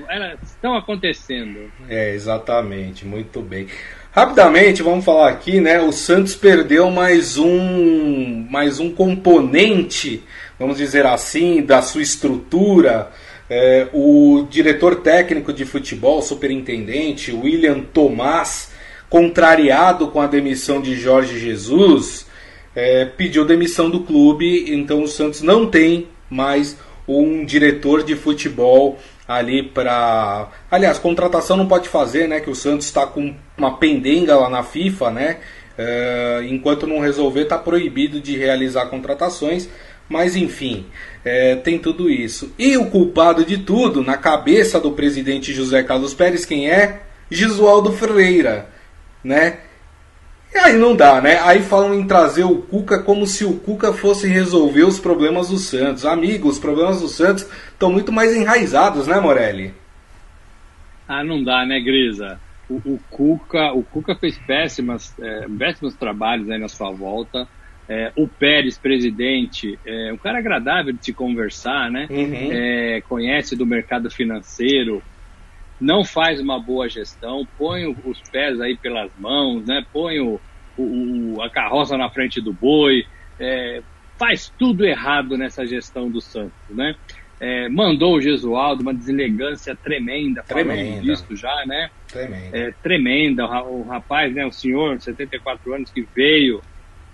estão 0.43 0.75
acontecendo. 0.75 1.71
É, 1.87 2.15
exatamente, 2.15 3.05
muito 3.05 3.43
bem. 3.43 3.67
Rapidamente, 4.11 4.83
vamos 4.83 5.05
falar 5.05 5.29
aqui, 5.29 5.61
né? 5.61 5.83
O 5.83 5.93
Santos 5.93 6.35
perdeu 6.35 6.91
mais 6.91 7.37
um, 7.37 8.47
mais 8.51 8.81
um 8.81 8.91
componente, 8.91 10.23
vamos 10.59 10.79
dizer 10.79 11.05
assim, 11.05 11.61
da 11.61 11.83
sua 11.83 12.01
estrutura. 12.01 13.11
É, 13.51 13.87
o 13.93 14.47
diretor 14.49 15.03
técnico 15.03 15.53
de 15.53 15.67
futebol, 15.67 16.23
superintendente, 16.23 17.33
William 17.33 17.81
Tomás, 17.81 18.78
contrariado 19.09 20.09
com 20.09 20.21
a 20.21 20.27
demissão 20.27 20.81
de 20.81 20.95
Jorge 20.97 21.39
Jesus, 21.39 22.27
é, 22.75 23.05
pediu 23.05 23.45
demissão 23.45 23.91
do 23.91 24.01
clube. 24.01 24.73
Então 24.73 25.03
o 25.03 25.09
Santos 25.09 25.43
não 25.43 25.67
tem 25.67 26.09
mais 26.31 26.77
um 27.07 27.45
diretor 27.45 28.03
de 28.03 28.15
futebol 28.15 28.99
ali 29.27 29.63
para. 29.63 30.49
Aliás, 30.71 30.99
contratação 30.99 31.57
não 31.57 31.67
pode 31.67 31.89
fazer, 31.89 32.29
né? 32.29 32.41
Que 32.41 32.51
o 32.51 32.55
Santos 32.55 32.87
está 32.87 33.07
com 33.07 33.35
uma 33.57 33.77
pendenga 33.77 34.37
lá 34.37 34.49
na 34.49 34.63
FIFA, 34.63 35.11
né? 35.11 35.37
Uh, 35.79 36.43
enquanto 36.45 36.87
não 36.87 36.99
resolver, 36.99 37.43
está 37.43 37.57
proibido 37.57 38.21
de 38.21 38.37
realizar 38.37 38.87
contratações. 38.87 39.69
Mas 40.09 40.35
enfim, 40.35 40.87
é, 41.23 41.57
tem 41.57 41.79
tudo 41.79 42.09
isso. 42.09 42.53
E 42.59 42.77
o 42.79 42.87
culpado 42.87 43.45
de 43.45 43.59
tudo, 43.59 44.03
na 44.03 44.17
cabeça 44.17 44.81
do 44.81 44.93
presidente 44.93 45.53
José 45.53 45.83
Carlos 45.83 46.15
Pérez, 46.15 46.47
quem 46.47 46.71
é? 46.71 47.03
Gisualdo 47.31 47.93
Ferreira, 47.93 48.71
né? 49.23 49.59
E 50.55 50.59
aí 50.59 50.77
não 50.77 50.97
dá, 50.97 51.21
né? 51.21 51.39
Aí 51.43 51.61
falam 51.63 51.95
em 51.95 52.07
trazer 52.07 52.45
o 52.45 52.63
Cuca 52.63 53.03
como 53.03 53.27
se 53.27 53.45
o 53.45 53.59
Cuca 53.59 53.93
fosse 53.93 54.27
resolver 54.27 54.85
os 54.85 54.99
problemas 54.99 55.51
do 55.51 55.59
Santos. 55.59 56.07
Amigo, 56.07 56.49
os 56.49 56.59
problemas 56.59 57.01
do 57.01 57.09
Santos 57.09 57.47
estão 57.71 57.93
muito 57.93 58.11
mais 58.11 58.35
enraizados, 58.35 59.07
né, 59.07 59.21
Morelli? 59.21 59.75
Ah, 61.07 61.23
não 61.23 61.43
dá, 61.43 61.67
né, 61.67 61.79
Grisa? 61.81 62.41
O, 62.69 62.77
o 62.77 63.01
Cuca, 63.11 63.73
o 63.73 63.83
Cuca 63.83 64.15
fez 64.15 64.39
péssimas, 64.39 65.15
é, 65.21 65.47
péssimos 65.59 65.95
trabalhos 65.95 66.51
aí 66.51 66.59
na 66.59 66.69
sua 66.69 66.91
volta. 66.91 67.47
É, 67.89 68.13
o 68.17 68.29
Pérez, 68.29 68.77
presidente, 68.77 69.79
é 69.85 70.13
um 70.13 70.19
cara 70.19 70.39
agradável 70.39 70.93
de 70.93 71.03
se 71.03 71.13
conversar, 71.15 71.91
né? 71.91 72.07
Uhum. 72.11 72.49
É, 72.53 73.03
conhece 73.09 73.57
do 73.57 73.65
mercado 73.65 74.11
financeiro, 74.11 75.03
não 75.81 76.05
faz 76.05 76.41
uma 76.41 76.59
boa 76.59 76.89
gestão, 76.89 77.47
põe 77.57 77.87
os 77.87 78.21
pés 78.31 78.61
aí 78.61 78.77
pelas 78.77 79.11
mãos, 79.19 79.65
né? 79.65 79.85
põe 79.93 80.19
o, 80.21 80.41
o 80.77 81.41
a 81.41 81.49
carroça 81.49 81.97
na 81.97 82.11
frente 82.11 82.41
do 82.41 82.53
boi, 82.53 83.07
é, 83.39 83.83
faz 84.19 84.53
tudo 84.59 84.85
errado 84.85 85.37
nessa 85.39 85.65
gestão 85.65 86.11
do 86.11 86.21
Santos, 86.21 86.53
né? 86.71 86.95
É, 87.41 87.69
mandou 87.69 88.17
o 88.17 88.21
Gesualdo 88.21 88.83
uma 88.83 88.93
deselegância 88.93 89.77
tremenda, 89.77 90.43
tremenda. 90.43 91.01
disso 91.03 91.37
já, 91.37 91.65
né? 91.67 91.89
Tremenda. 92.09 92.59
É, 92.59 92.73
tremenda. 92.83 93.47
O, 93.63 93.83
rapaz, 93.83 94.35
né, 94.35 94.45
o 94.45 94.51
senhor, 94.51 95.01
74 95.01 95.73
anos, 95.73 95.89
que 95.89 96.05
veio 96.17 96.61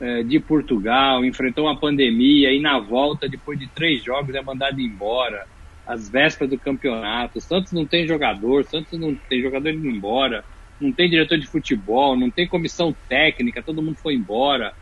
é, 0.01 0.23
de 0.23 0.41
Portugal, 0.41 1.23
enfrentou 1.27 1.67
uma 1.67 1.79
pandemia 1.79 2.51
e 2.51 2.59
na 2.59 2.79
volta, 2.79 3.29
depois 3.29 3.59
de 3.59 3.67
três 3.67 4.03
jogos, 4.03 4.35
é 4.35 4.41
mandado 4.41 4.81
embora 4.81 5.45
às 5.87 6.09
vésperas 6.09 6.51
do 6.51 6.59
campeonato. 6.59 7.41
Santos 7.41 7.73
não 7.73 7.87
tem 7.87 8.07
jogador, 8.07 8.65
Santos 8.65 8.99
não 8.99 9.15
tem 9.15 9.43
jogador 9.43 9.71
indo 9.71 9.89
embora, 9.89 10.45
não 10.81 10.93
tem 10.93 11.09
diretor 11.09 11.39
de 11.39 11.47
futebol, 11.47 12.17
não 12.17 12.31
tem 12.31 12.49
comissão 12.49 12.95
técnica, 13.09 13.63
todo 13.63 13.83
mundo 13.83 13.97
foi 13.97 14.15
embora. 14.15 14.73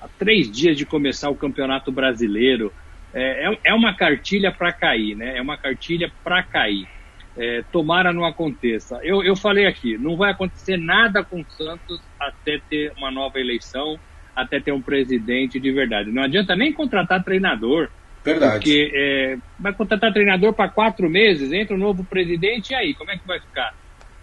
Há 0.00 0.08
três 0.18 0.50
dias 0.50 0.76
de 0.76 0.84
começar 0.84 1.30
o 1.30 1.36
campeonato 1.36 1.90
brasileiro. 1.90 2.72
É, 3.14 3.50
é, 3.50 3.58
é 3.66 3.74
uma 3.74 3.94
cartilha 3.94 4.50
para 4.50 4.72
cair, 4.72 5.14
né? 5.14 5.36
É 5.36 5.42
uma 5.42 5.56
cartilha 5.56 6.10
para 6.24 6.42
cair. 6.42 6.88
É, 7.36 7.62
tomara 7.70 8.12
não 8.12 8.24
aconteça. 8.24 9.00
Eu, 9.02 9.22
eu 9.22 9.34
falei 9.34 9.66
aqui, 9.66 9.96
não 9.96 10.16
vai 10.16 10.32
acontecer 10.32 10.76
nada 10.76 11.24
com 11.24 11.40
o 11.40 11.50
Santos 11.50 12.00
até 12.20 12.60
ter 12.68 12.92
uma 12.96 13.10
nova 13.10 13.38
eleição, 13.38 13.98
até 14.34 14.60
ter 14.60 14.72
um 14.72 14.82
presidente 14.82 15.58
de 15.58 15.72
verdade. 15.72 16.10
Não 16.10 16.22
adianta 16.22 16.54
nem 16.54 16.72
contratar 16.72 17.22
treinador. 17.24 17.90
Verdade. 18.24 18.54
Porque 18.56 18.92
é, 18.94 19.36
vai 19.58 19.74
contratar 19.74 20.12
treinador 20.12 20.52
para 20.52 20.70
quatro 20.70 21.10
meses, 21.10 21.52
entra 21.52 21.74
um 21.74 21.78
novo 21.78 22.04
presidente, 22.04 22.70
e 22.70 22.74
aí, 22.74 22.94
como 22.94 23.10
é 23.10 23.18
que 23.18 23.26
vai 23.26 23.40
ficar? 23.40 23.72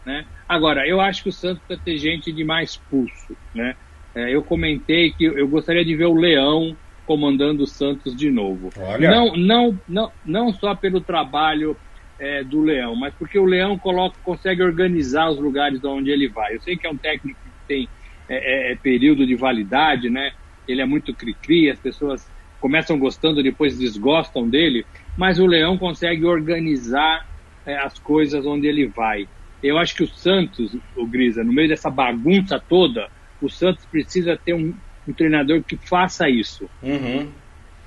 Né? 0.06 0.26
Agora, 0.48 0.88
eu 0.88 1.02
acho 1.02 1.24
que 1.24 1.30
o 1.30 1.34
Santos 1.34 1.64
vai 1.68 1.78
ter 1.78 1.98
gente 1.98 2.32
de 2.32 2.44
mais 2.44 2.78
pulso, 2.78 3.38
né? 3.54 3.76
É, 4.16 4.34
eu 4.34 4.44
comentei 4.44 5.12
que 5.12 5.26
eu 5.26 5.48
gostaria 5.48 5.86
de 5.86 5.96
ver 5.96 6.06
o 6.06 6.16
Leão 6.16 6.76
comandando 7.06 7.64
o 7.64 7.68
Santos 7.68 8.16
de 8.16 8.32
novo. 8.32 8.72
Olha. 8.78 9.12
Não, 9.12 9.36
não, 9.36 9.80
não, 9.88 10.12
não 10.26 10.54
só 10.54 10.76
pelo 10.76 11.02
trabalho 11.02 11.78
é, 12.20 12.44
do 12.44 12.62
Leão, 12.62 12.96
mas 12.96 13.14
porque 13.16 13.38
o 13.38 13.46
Leão 13.46 13.78
coloca, 13.78 14.18
consegue 14.24 14.62
organizar 14.62 15.30
os 15.30 15.40
lugares 15.40 15.84
onde 15.84 16.10
ele 16.10 16.28
vai. 16.28 16.56
Eu 16.56 16.62
sei 16.62 16.76
que 16.76 16.88
é 16.88 16.90
um 16.90 16.98
técnico 16.98 17.40
que 17.44 17.68
tem 17.68 17.90
é, 18.28 18.70
é, 18.70 18.74
é 18.74 18.76
período 18.76 19.26
de 19.26 19.36
validade, 19.36 20.10
né? 20.10 20.32
Ele 20.68 20.82
é 20.82 20.86
muito 20.86 21.16
cri-cri, 21.16 21.70
as 21.70 21.80
pessoas 21.80 22.30
começam 22.60 22.98
gostando, 22.98 23.44
depois 23.44 23.78
desgostam 23.78 24.48
dele, 24.48 24.86
mas 25.18 25.40
o 25.40 25.46
Leão 25.46 25.78
consegue 25.78 26.26
organizar 26.26 27.28
é, 27.66 27.78
as 27.78 27.98
coisas 28.00 28.46
onde 28.46 28.68
ele 28.68 28.88
vai. 28.88 29.28
Eu 29.62 29.78
acho 29.78 29.96
que 29.96 30.04
o 30.04 30.08
Santos, 30.08 30.76
o 30.96 31.06
Grisa, 31.06 31.44
no 31.44 31.52
meio 31.52 31.68
dessa 31.68 31.90
bagunça 31.90 32.60
toda, 32.60 33.10
o 33.42 33.50
Santos 33.50 33.86
precisa 33.86 34.38
ter 34.38 34.54
um, 34.54 34.74
um 35.08 35.14
treinador 35.14 35.62
que 35.64 35.76
faça 35.76 36.30
isso. 36.30 36.70
Uhum. 36.82 37.30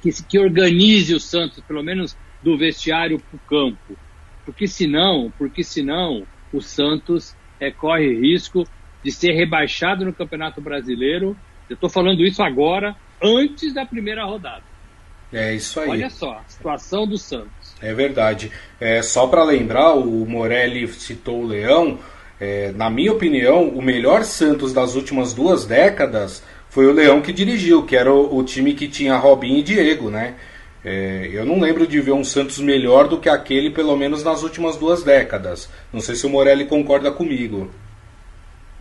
Que, 0.03 0.11
que 0.25 0.39
organize 0.39 1.15
o 1.15 1.21
Santos, 1.21 1.61
pelo 1.61 1.83
menos 1.83 2.17
do 2.43 2.57
vestiário 2.59 3.19
para 3.19 3.37
o 3.37 3.41
campo. 3.41 3.99
Porque 4.45 4.67
senão, 4.67 5.33
porque 5.39 5.63
senão 5.63 6.27
o 6.53 6.61
Santos 6.61 7.35
é, 7.61 7.71
corre 7.71 8.13
risco 8.13 8.67
de 9.03 9.11
ser 9.11 9.33
rebaixado 9.33 10.05
no 10.05 10.13
Campeonato 10.13 10.61
Brasileiro. 10.61 11.37
Eu 11.71 11.75
estou 11.75 11.89
falando 11.89 12.25
isso 12.25 12.43
agora, 12.43 12.95
antes 13.23 13.73
da 13.73 13.87
primeira 13.87 14.25
rodada. 14.25 14.63
É 15.33 15.55
isso 15.55 15.81
aí. 15.81 15.89
Olha 15.89 16.11
só, 16.11 16.33
a 16.33 16.45
situação 16.47 17.07
do 17.07 17.17
Santos. 17.17 17.75
É 17.81 17.95
verdade. 17.95 18.53
É, 18.79 19.01
só 19.01 19.27
para 19.27 19.43
lembrar, 19.43 19.95
o 19.95 20.27
Morelli 20.27 20.87
citou 20.89 21.43
o 21.43 21.47
Leão. 21.47 21.99
É, 22.39 22.73
na 22.73 22.91
minha 22.91 23.13
opinião, 23.13 23.69
o 23.69 23.81
melhor 23.81 24.25
Santos 24.25 24.73
das 24.73 24.95
últimas 24.95 25.33
duas 25.33 25.65
décadas 25.65 26.43
foi 26.69 26.87
o 26.87 26.93
Leão 26.93 27.23
que 27.23 27.33
dirigiu, 27.33 27.85
que 27.85 27.97
era 27.97 28.13
o, 28.13 28.37
o 28.37 28.45
time 28.45 28.75
que 28.75 28.89
tinha 28.89 29.17
Robinho 29.17 29.59
e 29.59 29.63
Diego, 29.63 30.11
né? 30.11 30.35
É, 30.85 31.31
eu 31.33 31.47
não 31.47 31.61
lembro 31.61 31.87
de 31.87 32.01
ver 32.01 32.13
um 32.13 32.25
Santos 32.25 32.59
melhor 32.59 33.09
do 33.09 33.19
que 33.19 33.29
aquele, 33.29 33.71
pelo 33.71 33.97
menos 33.97 34.25
nas 34.25 34.43
últimas 34.43 34.77
duas 34.77 35.03
décadas. 35.03 35.69
Não 35.93 36.01
sei 36.01 36.15
se 36.15 36.27
o 36.27 36.31
Morelli 36.31 36.67
concorda 36.67 37.11
comigo. 37.11 37.71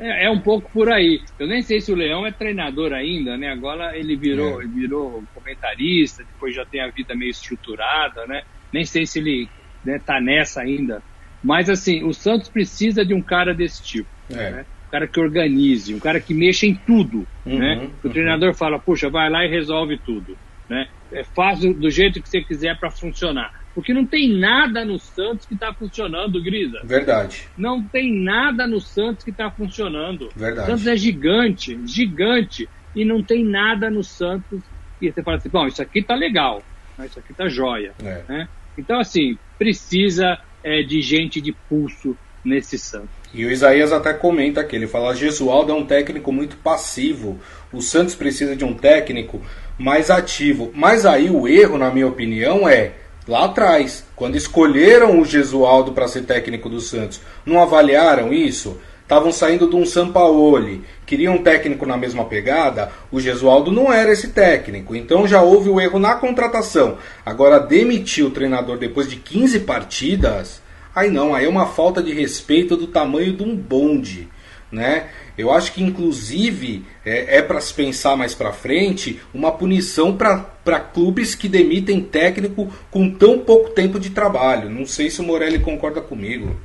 É, 0.02 0.26
é, 0.26 0.32
um 0.32 0.40
pouco 0.40 0.72
por 0.72 0.92
aí. 0.92 1.22
Eu 1.38 1.46
nem 1.46 1.62
sei 1.62 1.80
se 1.80 1.92
o 1.92 1.96
Leão 1.96 2.26
é 2.26 2.32
treinador 2.32 2.92
ainda, 2.92 3.38
né? 3.38 3.50
Agora 3.52 3.96
ele 3.96 4.16
virou, 4.16 4.60
é. 4.60 4.64
ele 4.64 4.74
virou 4.74 5.24
comentarista, 5.36 6.24
depois 6.24 6.56
já 6.56 6.66
tem 6.66 6.82
a 6.82 6.90
vida 6.90 7.16
meio 7.16 7.30
estruturada, 7.30 8.26
né? 8.26 8.42
Nem 8.74 8.84
sei 8.84 9.06
se 9.06 9.20
ele 9.20 9.48
né, 9.86 10.00
tá 10.04 10.20
nessa 10.20 10.62
ainda. 10.62 11.04
Mas 11.44 11.70
assim, 11.70 12.04
o 12.04 12.14
Santos 12.14 12.50
precisa 12.50 13.06
de 13.06 13.14
um 13.14 13.22
cara 13.22 13.54
desse 13.54 13.84
tipo. 13.84 14.10
É. 14.32 14.50
Né? 14.52 14.66
Um 14.88 14.92
cara 14.92 15.08
que 15.08 15.20
organize, 15.20 15.94
um 15.94 16.00
cara 16.00 16.20
que 16.20 16.34
mexa 16.34 16.66
em 16.66 16.74
tudo. 16.74 17.28
Uhum, 17.46 17.60
né? 17.60 17.90
O 18.04 18.08
uhum. 18.08 18.14
treinador 18.14 18.56
fala, 18.56 18.80
puxa, 18.80 19.08
vai 19.08 19.30
lá 19.30 19.46
e 19.46 19.50
resolve 19.50 20.00
tudo. 20.00 20.36
Né? 20.68 20.88
É, 21.12 21.24
faz 21.24 21.60
do 21.60 21.90
jeito 21.92 22.22
que 22.22 22.28
você 22.28 22.42
quiser 22.42 22.76
para 22.80 22.90
funcionar. 22.90 23.61
Porque 23.74 23.94
não 23.94 24.06
tem 24.06 24.38
nada 24.38 24.84
no 24.84 25.00
Santos 25.00 25.46
que 25.46 25.54
está 25.54 25.74
funcionando, 25.74 26.42
Grisa. 26.44 26.82
Verdade. 26.84 27.48
Não 27.58 27.82
tem 27.82 28.14
nada 28.14 28.68
no 28.68 28.82
Santos 28.82 29.24
que 29.24 29.32
está 29.32 29.50
funcionando. 29.50 30.30
Verdade. 30.36 30.68
O 30.68 30.72
Santos 30.72 30.88
é 30.88 30.98
gigante, 30.98 31.80
gigante. 31.86 32.68
E 32.96 33.06
não 33.06 33.24
tem 33.24 33.46
nada 33.46 33.90
no 33.90 34.04
Santos 34.04 34.62
que 35.00 35.12
você 35.12 35.24
fala 35.24 35.38
assim, 35.38 35.50
bom, 35.50 35.66
isso 35.66 35.82
aqui 35.82 36.04
tá 36.04 36.14
legal, 36.14 36.62
isso 37.04 37.18
aqui 37.18 37.34
tá 37.34 37.48
jóia. 37.48 37.94
É. 38.04 38.22
Né? 38.28 38.50
Então, 38.78 39.00
assim, 39.00 39.38
precisa 39.58 40.38
é, 40.64 40.84
de 40.84 41.02
gente 41.02 41.42
de 41.42 41.52
pulso 41.52 42.16
nesse 42.44 42.78
Santos. 42.78 43.10
E 43.34 43.46
o 43.46 43.52
Isaías 43.52 43.92
até 43.92 44.14
comenta 44.14 44.62
aqui, 44.62 44.76
ele 44.76 44.88
fala, 44.88 45.16
Gesualdo 45.16 45.72
é 45.72 45.76
um 45.76 45.86
técnico 45.86 46.32
muito 46.32 46.58
passivo. 46.58 47.40
O 47.72 47.82
Santos 47.82 48.14
precisa 48.14 48.56
de 48.56 48.66
um 48.66 48.74
técnico 48.74 49.42
mais 49.78 50.12
ativo. 50.12 50.72
Mas 50.76 51.06
aí 51.06 51.30
o 51.30 51.48
erro, 51.48 51.78
na 51.78 51.90
minha 51.90 52.08
opinião, 52.08 52.68
é 52.68 52.94
lá 53.32 53.46
atrás, 53.46 54.04
quando 54.14 54.36
escolheram 54.36 55.18
o 55.18 55.24
Gesualdo 55.24 55.94
para 55.94 56.06
ser 56.06 56.24
técnico 56.24 56.68
do 56.68 56.82
Santos, 56.82 57.22
não 57.46 57.62
avaliaram 57.62 58.34
isso? 58.34 58.78
Estavam 59.02 59.32
saindo 59.32 59.70
de 59.70 59.76
um 59.76 59.86
Sampaoli, 59.86 60.84
queriam 61.06 61.36
um 61.36 61.44
técnico 61.44 61.86
na 61.86 61.96
mesma 61.96 62.26
pegada, 62.26 62.92
o 63.10 63.22
Gesualdo 63.22 63.72
não 63.72 63.92
era 63.92 64.12
esse 64.12 64.30
técnico, 64.30 64.94
então 64.96 65.26
já 65.26 65.42
houve 65.42 65.70
o 65.70 65.80
erro 65.80 65.98
na 65.98 66.16
contratação. 66.16 66.98
Agora, 67.26 67.58
demitir 67.58 68.26
o 68.26 68.32
treinador 68.32 68.78
depois 68.78 69.10
de 69.10 69.16
15 69.16 69.62
partidas, 69.62 70.62
aí 70.94 71.10
não, 71.10 71.34
aí 71.34 71.46
é 71.46 71.50
uma 71.50 71.66
falta 71.66 72.04
de 72.04 72.14
respeito 72.14 72.76
do 72.76 72.88
tamanho 72.88 73.32
de 73.32 73.44
um 73.44 73.56
bonde 73.56 74.30
né? 74.72 75.10
Eu 75.38 75.52
acho 75.52 75.74
que 75.74 75.84
inclusive 75.84 76.86
é, 77.06 77.38
é 77.38 77.42
para 77.42 77.60
se 77.60 77.74
pensar 77.74 78.16
mais 78.16 78.34
para 78.34 78.54
frente 78.54 79.20
uma 79.34 79.52
punição 79.52 80.16
para 80.16 80.80
clubes 80.80 81.36
que 81.36 81.50
demitem 81.50 82.02
técnico 82.02 82.72
com 82.90 83.10
tão 83.10 83.40
pouco 83.40 83.72
tempo 83.72 84.00
de 84.00 84.12
trabalho. 84.12 84.70
Não 84.70 84.86
sei 84.86 85.10
se 85.10 85.20
o 85.20 85.24
Morelli 85.24 85.60
concorda 85.60 86.02
comigo. 86.02 86.56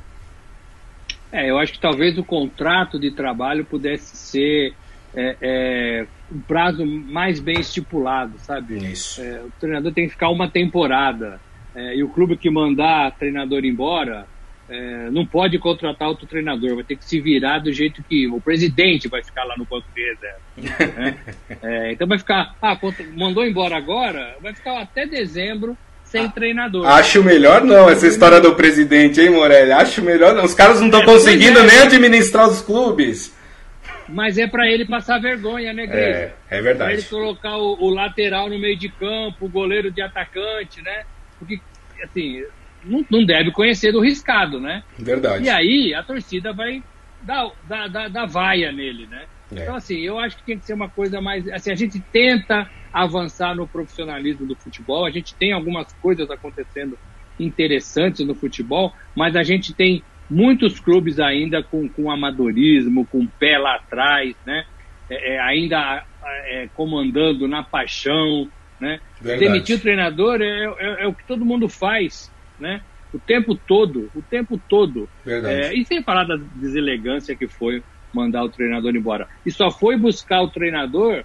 É, 1.31 1.49
eu 1.49 1.57
acho 1.59 1.73
que 1.73 1.79
talvez 1.79 2.17
o 2.17 2.23
contrato 2.23 2.97
de 2.99 3.11
trabalho 3.11 3.65
pudesse 3.65 4.15
ser 4.15 4.73
é, 5.13 5.35
é, 5.41 6.07
um 6.31 6.39
prazo 6.39 6.85
mais 6.85 7.39
bem 7.39 7.59
estipulado, 7.59 8.37
sabe? 8.39 8.77
Isso. 8.77 9.21
É, 9.21 9.41
o 9.41 9.51
treinador 9.59 9.91
tem 9.91 10.05
que 10.05 10.11
ficar 10.11 10.29
uma 10.29 10.49
temporada 10.49 11.39
é, 11.75 11.95
e 11.95 12.03
o 12.03 12.09
clube 12.09 12.37
que 12.37 12.49
mandar 12.49 13.11
treinador 13.17 13.65
embora 13.65 14.25
é, 14.69 15.09
não 15.11 15.25
pode 15.25 15.57
contratar 15.57 16.09
outro 16.09 16.27
treinador, 16.27 16.75
vai 16.75 16.83
ter 16.83 16.97
que 16.97 17.05
se 17.05 17.21
virar 17.21 17.59
do 17.59 17.71
jeito 17.71 18.03
que 18.03 18.27
o 18.27 18.41
presidente 18.41 19.07
vai 19.07 19.23
ficar 19.23 19.45
lá 19.45 19.55
no 19.57 19.65
banco 19.65 19.87
de 19.95 20.03
reserva. 20.03 20.39
Né? 20.57 21.17
É, 21.63 21.91
então 21.93 22.07
vai 22.07 22.17
ficar, 22.17 22.55
ah, 22.61 22.77
mandou 23.15 23.45
embora 23.45 23.77
agora, 23.77 24.35
vai 24.41 24.53
ficar 24.53 24.79
até 24.79 25.05
dezembro 25.05 25.77
sem 26.03 26.25
ah, 26.25 26.29
treinador. 26.29 26.85
Acho 26.85 27.23
melhor 27.23 27.63
não 27.63 27.89
essa 27.89 28.07
história 28.07 28.41
do 28.41 28.55
presidente, 28.55 29.21
hein, 29.21 29.29
Morelli? 29.29 29.71
Acho 29.71 30.01
melhor 30.01 30.35
não. 30.35 30.43
Os 30.43 30.53
caras 30.53 30.79
não 30.79 30.87
estão 30.87 31.01
é, 31.01 31.05
conseguindo 31.05 31.59
é. 31.59 31.63
nem 31.65 31.79
administrar 31.79 32.47
os 32.47 32.61
clubes. 32.61 33.35
Mas 34.09 34.37
é 34.37 34.47
para 34.47 34.67
ele 34.69 34.85
passar 34.85 35.19
vergonha, 35.19 35.73
né, 35.73 35.85
Grêmio? 35.85 36.15
É, 36.15 36.33
é 36.49 36.61
verdade. 36.61 36.91
Pra 36.91 36.93
ele 36.93 37.03
colocar 37.03 37.57
o, 37.57 37.77
o 37.79 37.89
lateral 37.89 38.49
no 38.49 38.57
meio 38.57 38.77
de 38.77 38.89
campo, 38.89 39.45
o 39.45 39.49
goleiro 39.49 39.91
de 39.91 40.01
atacante, 40.01 40.81
né? 40.81 41.03
Porque, 41.37 41.59
assim, 42.01 42.43
não, 42.87 43.05
não 43.09 43.25
deve 43.25 43.51
conhecer 43.51 43.91
do 43.91 44.01
riscado, 44.01 44.59
né? 44.59 44.83
Verdade. 44.97 45.45
E 45.45 45.49
aí 45.49 45.93
a 45.93 46.03
torcida 46.03 46.53
vai 46.53 46.83
dar, 47.21 47.51
dar, 47.67 47.87
dar, 47.87 48.09
dar 48.09 48.25
vaia 48.25 48.71
nele, 48.71 49.07
né? 49.07 49.25
É. 49.55 49.61
Então, 49.61 49.75
assim, 49.75 49.99
eu 49.99 50.19
acho 50.19 50.37
que 50.37 50.43
tem 50.43 50.59
que 50.59 50.65
ser 50.65 50.73
uma 50.73 50.89
coisa 50.89 51.21
mais. 51.21 51.47
Assim, 51.49 51.71
a 51.71 51.75
gente 51.75 51.99
tenta 51.99 52.69
avançar 52.91 53.55
no 53.55 53.67
profissionalismo 53.67 54.45
do 54.45 54.55
futebol, 54.55 55.05
a 55.05 55.11
gente 55.11 55.35
tem 55.35 55.53
algumas 55.53 55.91
coisas 55.93 56.29
acontecendo 56.29 56.97
interessantes 57.39 58.25
no 58.25 58.33
futebol, 58.33 58.93
mas 59.15 59.35
a 59.35 59.43
gente 59.43 59.73
tem 59.73 60.03
muitos 60.29 60.79
clubes 60.79 61.19
ainda 61.19 61.63
com, 61.63 61.87
com 61.87 62.11
amadorismo, 62.11 63.05
com 63.05 63.19
o 63.19 63.27
pé 63.27 63.57
lá 63.57 63.75
atrás, 63.75 64.35
né? 64.45 64.65
É, 65.09 65.35
é, 65.35 65.39
ainda 65.39 66.03
é, 66.47 66.67
comandando 66.73 67.47
na 67.47 67.63
paixão, 67.63 68.49
né? 68.79 68.99
Demitir 69.21 69.77
o 69.77 69.79
treinador 69.79 70.41
é, 70.41 70.65
é, 70.65 71.03
é, 71.03 71.07
o 71.07 71.13
que 71.13 71.25
todo 71.25 71.45
mundo 71.45 71.69
faz 71.69 72.31
né? 72.59 72.81
O 73.13 73.19
tempo 73.19 73.55
todo, 73.55 74.11
o 74.13 74.21
tempo 74.21 74.59
todo. 74.69 75.09
É, 75.25 75.73
e 75.73 75.85
sem 75.85 76.03
falar 76.03 76.25
da 76.25 76.35
deselegância 76.35 77.35
que 77.35 77.47
foi 77.47 77.81
mandar 78.13 78.43
o 78.43 78.49
treinador 78.49 78.95
embora. 78.95 79.27
E 79.45 79.51
só 79.51 79.71
foi 79.71 79.97
buscar 79.97 80.41
o 80.41 80.49
treinador 80.49 81.23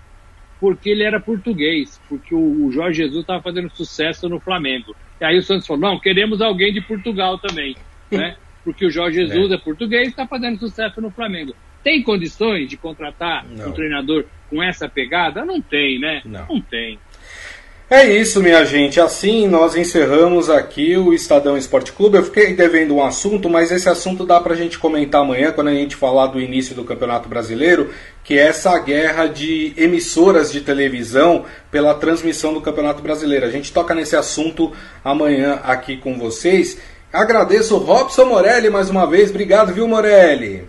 porque 0.60 0.90
ele 0.90 1.02
era 1.02 1.18
português, 1.18 2.00
porque 2.08 2.32
o, 2.32 2.66
o 2.66 2.70
Jorge 2.70 3.02
Jesus 3.02 3.22
estava 3.22 3.42
fazendo 3.42 3.68
sucesso 3.70 4.28
no 4.28 4.38
Flamengo. 4.38 4.94
E 5.20 5.24
aí 5.24 5.36
o 5.36 5.42
Santos 5.42 5.66
falou: 5.66 5.82
não, 5.82 5.98
queremos 5.98 6.40
alguém 6.40 6.72
de 6.72 6.80
Portugal 6.80 7.36
também, 7.38 7.76
né? 8.10 8.36
Porque 8.64 8.86
o 8.86 8.90
Jorge 8.90 9.26
Jesus 9.26 9.50
é, 9.50 9.54
é 9.54 9.58
português 9.58 10.06
e 10.06 10.10
está 10.10 10.24
fazendo 10.24 10.58
sucesso 10.58 11.00
no 11.00 11.10
Flamengo. 11.10 11.52
Tem 11.82 12.00
condições 12.00 12.68
de 12.68 12.76
contratar 12.76 13.44
não. 13.44 13.70
um 13.70 13.72
treinador 13.72 14.24
com 14.48 14.62
essa 14.62 14.88
pegada? 14.88 15.44
Não 15.44 15.60
tem, 15.60 15.98
né? 15.98 16.22
Não, 16.24 16.46
não 16.46 16.60
tem. 16.60 16.96
É 17.94 18.06
isso, 18.06 18.42
minha 18.42 18.64
gente. 18.64 18.98
Assim 18.98 19.46
nós 19.46 19.76
encerramos 19.76 20.48
aqui 20.48 20.96
o 20.96 21.12
Estadão 21.12 21.58
Esporte 21.58 21.92
Clube. 21.92 22.16
Eu 22.16 22.24
fiquei 22.24 22.54
devendo 22.54 22.94
um 22.94 23.04
assunto, 23.04 23.50
mas 23.50 23.70
esse 23.70 23.86
assunto 23.86 24.24
dá 24.24 24.40
pra 24.40 24.54
gente 24.54 24.78
comentar 24.78 25.20
amanhã, 25.20 25.52
quando 25.52 25.68
a 25.68 25.74
gente 25.74 25.94
falar 25.94 26.28
do 26.28 26.40
início 26.40 26.74
do 26.74 26.84
Campeonato 26.84 27.28
Brasileiro, 27.28 27.90
que 28.24 28.38
é 28.38 28.46
essa 28.46 28.78
guerra 28.78 29.26
de 29.26 29.74
emissoras 29.76 30.50
de 30.50 30.62
televisão 30.62 31.44
pela 31.70 31.92
transmissão 31.92 32.54
do 32.54 32.62
Campeonato 32.62 33.02
Brasileiro. 33.02 33.44
A 33.44 33.50
gente 33.50 33.70
toca 33.70 33.94
nesse 33.94 34.16
assunto 34.16 34.72
amanhã 35.04 35.60
aqui 35.62 35.98
com 35.98 36.18
vocês. 36.18 36.78
Agradeço 37.12 37.76
o 37.76 37.78
Robson 37.78 38.24
Morelli 38.24 38.70
mais 38.70 38.88
uma 38.88 39.06
vez. 39.06 39.28
Obrigado, 39.28 39.74
viu, 39.74 39.86
Morelli? 39.86 40.66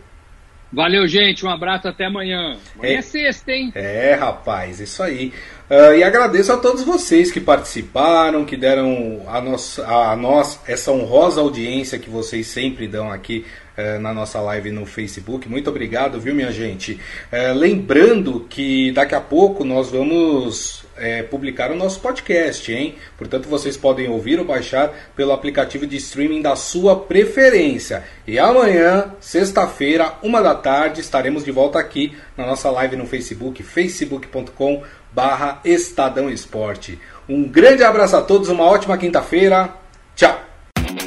Valeu, 0.73 1.07
gente. 1.07 1.45
Um 1.45 1.49
abraço 1.49 1.87
até 1.87 2.05
amanhã. 2.05 2.57
Amanhã 2.75 2.95
é, 2.95 2.95
é 2.95 3.01
sexta, 3.03 3.51
hein? 3.51 3.71
É, 3.75 4.15
rapaz, 4.15 4.79
isso 4.79 5.03
aí. 5.03 5.31
Uh, 5.69 5.93
e 5.95 6.03
agradeço 6.03 6.51
a 6.51 6.57
todos 6.57 6.83
vocês 6.83 7.31
que 7.31 7.39
participaram, 7.39 8.43
que 8.43 8.57
deram 8.57 9.21
a 9.27 9.39
nós, 9.39 9.77
a 9.79 10.15
nós 10.15 10.59
essa 10.67 10.91
honrosa 10.91 11.41
audiência 11.41 11.99
que 11.99 12.09
vocês 12.09 12.47
sempre 12.47 12.87
dão 12.87 13.11
aqui 13.11 13.45
uh, 13.77 13.99
na 13.99 14.13
nossa 14.15 14.41
live 14.41 14.71
no 14.71 14.85
Facebook. 14.87 15.47
Muito 15.47 15.69
obrigado, 15.69 16.19
viu, 16.19 16.33
minha 16.33 16.51
gente? 16.51 16.99
Uh, 17.31 17.53
lembrando 17.55 18.47
que 18.49 18.91
daqui 18.93 19.13
a 19.13 19.21
pouco 19.21 19.63
nós 19.63 19.91
vamos 19.91 20.82
é, 20.97 21.23
publicar 21.23 21.71
o 21.71 21.75
nosso 21.75 21.99
podcast, 21.99 22.71
hein? 22.71 22.95
Portanto, 23.17 23.47
vocês 23.47 23.75
podem 23.77 24.09
ouvir 24.09 24.39
ou 24.39 24.45
baixar 24.45 24.93
pelo 25.15 25.31
aplicativo 25.31 25.85
de 25.87 25.97
streaming 25.97 26.41
da 26.41 26.55
sua 26.55 26.99
preferência. 26.99 28.03
E 28.27 28.37
amanhã, 28.39 29.13
sexta-feira, 29.19 30.13
uma 30.21 30.41
da 30.41 30.55
tarde, 30.55 31.01
estaremos 31.01 31.43
de 31.43 31.51
volta 31.51 31.79
aqui 31.79 32.15
na 32.37 32.45
nossa 32.45 32.69
live 32.69 32.95
no 32.95 33.05
Facebook, 33.05 33.63
facebook.com 33.63 34.83
barra 35.11 35.59
Estadão 35.63 36.29
Esporte. 36.29 36.99
Um 37.27 37.43
grande 37.43 37.83
abraço 37.83 38.15
a 38.15 38.21
todos, 38.21 38.49
uma 38.49 38.65
ótima 38.65 38.97
quinta-feira. 38.97 39.69
Tchau! 40.15 40.52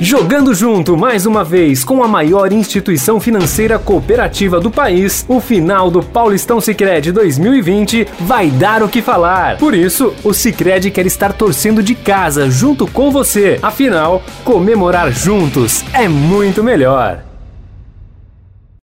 Jogando 0.01 0.55
junto 0.55 0.97
mais 0.97 1.27
uma 1.27 1.43
vez 1.43 1.83
com 1.83 2.03
a 2.03 2.09
maior 2.09 2.53
instituição 2.53 3.19
financeira 3.19 3.79
cooperativa 3.79 4.61
do 4.61 4.71
país, 4.71 5.25
o 5.29 5.41
final 5.41 5.91
do 5.91 6.03
Paulistão 6.03 6.61
Sicredi 6.61 7.11
2020 7.13 8.07
vai 8.21 8.51
dar 8.51 8.83
o 8.83 8.89
que 8.89 9.01
falar. 9.01 9.57
Por 9.57 9.75
isso, 9.75 10.15
o 10.23 10.35
Sicredi 10.35 10.91
quer 10.91 11.07
estar 11.07 11.33
torcendo 11.33 11.83
de 11.83 11.95
casa 11.95 12.51
junto 12.51 12.87
com 12.87 13.11
você. 13.11 13.59
Afinal, 13.63 14.23
comemorar 14.45 15.11
juntos 15.11 15.85
é 15.93 16.07
muito 16.09 16.63
melhor. 16.63 17.26